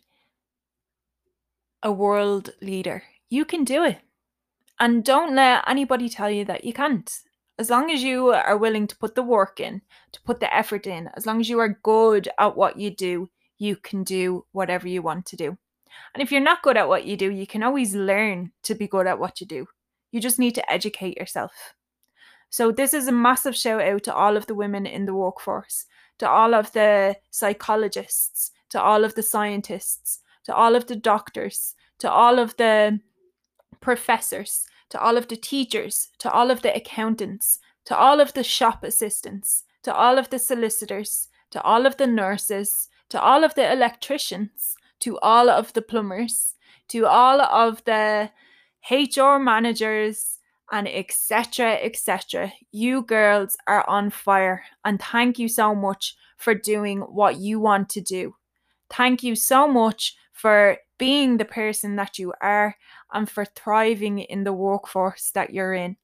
a 1.81 1.91
world 1.91 2.51
leader, 2.61 3.01
you 3.31 3.45
can 3.45 3.63
do 3.63 3.83
it. 3.83 4.01
And 4.79 5.03
don't 5.03 5.33
let 5.33 5.63
anybody 5.67 6.07
tell 6.07 6.29
you 6.29 6.45
that 6.45 6.65
you 6.65 6.73
can't. 6.73 7.11
As 7.59 7.69
long 7.69 7.91
as 7.91 8.01
you 8.01 8.29
are 8.29 8.57
willing 8.57 8.87
to 8.87 8.97
put 8.97 9.15
the 9.15 9.21
work 9.21 9.59
in, 9.59 9.81
to 10.11 10.21
put 10.21 10.39
the 10.39 10.53
effort 10.53 10.87
in, 10.87 11.09
as 11.15 11.25
long 11.25 11.39
as 11.39 11.49
you 11.49 11.59
are 11.59 11.79
good 11.83 12.27
at 12.39 12.57
what 12.57 12.77
you 12.77 12.89
do, 12.89 13.29
you 13.59 13.75
can 13.75 14.03
do 14.03 14.45
whatever 14.51 14.87
you 14.87 15.01
want 15.01 15.25
to 15.27 15.35
do. 15.35 15.57
And 16.13 16.23
if 16.23 16.31
you're 16.31 16.41
not 16.41 16.63
good 16.63 16.77
at 16.77 16.87
what 16.87 17.05
you 17.05 17.15
do, 17.15 17.31
you 17.31 17.45
can 17.45 17.61
always 17.61 17.93
learn 17.93 18.51
to 18.63 18.73
be 18.73 18.87
good 18.87 19.05
at 19.05 19.19
what 19.19 19.39
you 19.39 19.47
do. 19.47 19.67
You 20.11 20.19
just 20.19 20.39
need 20.39 20.55
to 20.55 20.71
educate 20.71 21.17
yourself. 21.17 21.75
So, 22.49 22.71
this 22.71 22.93
is 22.93 23.07
a 23.07 23.11
massive 23.11 23.55
shout 23.55 23.81
out 23.81 24.03
to 24.03 24.13
all 24.13 24.37
of 24.37 24.45
the 24.45 24.55
women 24.55 24.85
in 24.85 25.05
the 25.05 25.15
workforce, 25.15 25.85
to 26.19 26.29
all 26.29 26.53
of 26.53 26.71
the 26.73 27.15
psychologists, 27.31 28.51
to 28.69 28.81
all 28.81 29.03
of 29.03 29.15
the 29.15 29.23
scientists, 29.23 30.19
to 30.43 30.53
all 30.55 30.75
of 30.75 30.87
the 30.87 30.95
doctors, 30.95 31.75
to 31.99 32.11
all 32.11 32.37
of 32.37 32.55
the 32.57 32.99
professors, 33.81 34.67
to 34.93 35.01
all 35.01 35.17
of 35.17 35.27
the 35.27 35.35
teachers, 35.35 36.09
to 36.19 36.31
all 36.31 36.51
of 36.51 36.61
the 36.61 36.71
accountants, 36.75 37.57
to 37.83 37.97
all 37.97 38.19
of 38.19 38.31
the 38.35 38.43
shop 38.43 38.83
assistants, 38.83 39.63
to 39.81 39.91
all 39.91 40.19
of 40.19 40.29
the 40.29 40.37
solicitors, 40.37 41.29
to 41.49 41.59
all 41.63 41.87
of 41.87 41.97
the 41.97 42.05
nurses, 42.05 42.89
to 43.09 43.19
all 43.19 43.43
of 43.43 43.55
the 43.55 43.73
electricians, 43.73 44.75
to 44.99 45.17
all 45.17 45.49
of 45.49 45.73
the 45.73 45.81
plumbers, 45.81 46.53
to 46.89 47.07
all 47.07 47.41
of 47.41 47.83
the 47.85 48.29
HR 48.87 49.39
managers, 49.39 50.37
and 50.71 50.87
etc. 50.87 51.73
etc. 51.81 52.53
You 52.71 53.01
girls 53.01 53.57
are 53.65 53.89
on 53.89 54.11
fire, 54.11 54.63
and 54.85 55.01
thank 55.01 55.39
you 55.39 55.47
so 55.47 55.73
much 55.73 56.15
for 56.37 56.53
doing 56.53 56.99
what 56.99 57.37
you 57.37 57.59
want 57.59 57.89
to 57.89 58.01
do. 58.01 58.35
Thank 58.91 59.23
you 59.23 59.35
so 59.35 59.67
much 59.67 60.15
for 60.33 60.77
being 60.99 61.37
the 61.37 61.45
person 61.45 61.95
that 61.95 62.19
you 62.19 62.31
are 62.41 62.75
and 63.13 63.29
for 63.29 63.45
thriving 63.45 64.19
in 64.19 64.43
the 64.43 64.53
workforce 64.53 65.31
that 65.31 65.53
you're 65.53 65.73
in. 65.73 65.97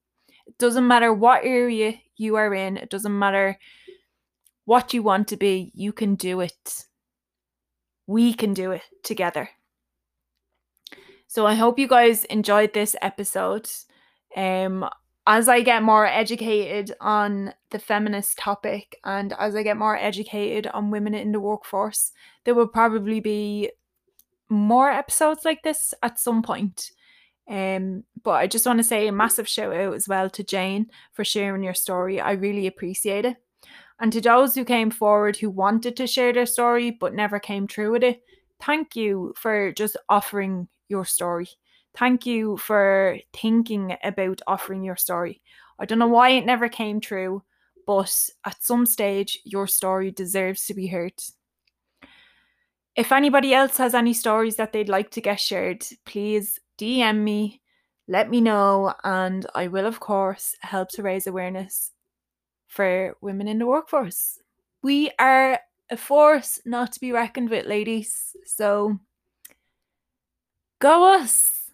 It 0.48 0.58
doesn't 0.58 0.88
matter 0.88 1.14
what 1.14 1.44
area 1.44 1.94
you 2.16 2.36
are 2.36 2.54
in, 2.54 2.78
it 2.78 2.90
doesn't 2.90 3.18
matter 3.18 3.58
what 4.66 4.94
you 4.94 5.02
want 5.02 5.28
to 5.30 5.38
be, 5.38 5.72
you 5.74 5.92
can 5.92 6.16
do 6.16 6.42
it. 6.42 6.86
We 8.08 8.34
can 8.34 8.54
do 8.54 8.72
it 8.72 8.84
together. 9.04 9.50
So 11.28 11.46
I 11.46 11.54
hope 11.56 11.78
you 11.78 11.88
guys 11.88 12.26
enjoyed 12.26 12.74
this 12.74 12.96
episode. 13.02 13.70
Um, 14.36 14.90
as 15.28 15.48
I 15.48 15.62
get 15.62 15.84
more 15.84 16.08
educated 16.08 16.96
on 17.00 17.54
the 17.70 17.78
feminist 17.78 18.40
topic 18.40 19.00
and 19.04 19.34
as 19.38 19.56
I 19.56 19.62
get 19.62 19.78
more 19.78 19.96
educated 19.96 20.66
on 20.68 20.90
women 20.90 21.14
in 21.14 21.32
the 21.32 21.40
workforce, 21.40 22.12
there 22.46 22.56
will 22.56 22.68
probably 22.68 23.20
be 23.20 23.70
more 24.50 24.90
episodes 24.90 25.46
like 25.46 25.62
this 25.62 25.94
at 26.02 26.20
some 26.20 26.42
point. 26.42 26.92
Um, 27.50 28.04
but 28.24 28.32
I 28.32 28.48
just 28.48 28.66
want 28.66 28.78
to 28.78 28.84
say 28.84 29.08
a 29.08 29.12
massive 29.12 29.48
shout 29.48 29.76
out 29.76 29.96
as 29.96 30.08
well 30.08 30.30
to 30.30 30.44
Jane 30.44 30.88
for 31.14 31.26
sharing 31.26 31.64
your 31.64 31.74
story. 31.74 32.22
I 32.22 32.34
really 32.34 32.68
appreciate 32.68 33.26
it. 33.26 33.38
And 34.00 34.14
to 34.14 34.22
those 34.22 34.56
who 34.56 34.64
came 34.64 34.92
forward 34.92 35.36
who 35.36 35.50
wanted 35.50 35.98
to 35.98 36.08
share 36.08 36.32
their 36.32 36.46
story 36.46 36.92
but 36.92 37.14
never 37.14 37.40
came 37.40 37.68
through 37.68 37.92
with 37.92 38.04
it, 38.04 38.22
thank 38.62 38.96
you 38.96 39.34
for 39.36 39.72
just 39.74 39.98
offering 40.08 40.68
your 40.88 41.06
story. 41.06 41.50
Thank 41.98 42.26
you 42.26 42.58
for 42.58 43.18
thinking 43.34 43.98
about 44.04 44.42
offering 44.48 44.84
your 44.84 44.96
story. 44.96 45.42
I 45.80 45.86
don't 45.86 46.00
know 46.00 46.08
why 46.08 46.30
it 46.30 46.46
never 46.46 46.70
came 46.70 47.02
true, 47.02 47.44
but 47.88 48.30
at 48.46 48.64
some 48.64 48.86
stage, 48.86 49.40
your 49.44 49.66
story 49.66 50.12
deserves 50.12 50.66
to 50.68 50.74
be 50.74 50.88
heard. 50.88 51.14
If 52.96 53.12
anybody 53.12 53.54
else 53.54 53.78
has 53.78 53.96
any 53.96 54.14
stories 54.14 54.58
that 54.58 54.72
they'd 54.72 54.90
like 54.90 55.10
to 55.12 55.22
get 55.22 55.40
shared, 55.40 55.86
please 56.06 56.60
DM 56.80 57.18
me, 57.24 57.62
let 58.08 58.30
me 58.30 58.42
know, 58.42 58.94
and 59.04 59.46
I 59.54 59.68
will, 59.68 59.86
of 59.86 60.00
course, 60.00 60.56
help 60.62 60.90
to 60.90 61.04
raise 61.04 61.28
awareness 61.28 61.92
for 62.68 63.18
women 63.22 63.48
in 63.48 63.60
the 63.60 63.68
workforce. 63.68 64.40
We 64.82 65.12
are 65.20 65.60
a 65.92 65.98
force 65.98 66.62
not 66.66 66.94
to 66.94 67.00
be 67.00 67.12
reckoned 67.12 67.50
with, 67.50 67.66
ladies. 67.66 68.36
So 68.46 69.00
go 70.80 71.14
us! 71.14 71.72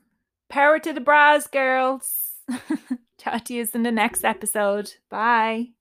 Power 0.50 0.80
to 0.80 0.94
the 0.94 1.02
bras, 1.02 1.48
girls. 1.48 2.32
Chat 3.20 3.46
to 3.46 3.54
you 3.54 3.68
in 3.74 3.84
the 3.84 3.91
next 3.91 4.24
episode. 4.24 4.94
Bye. 5.10 5.74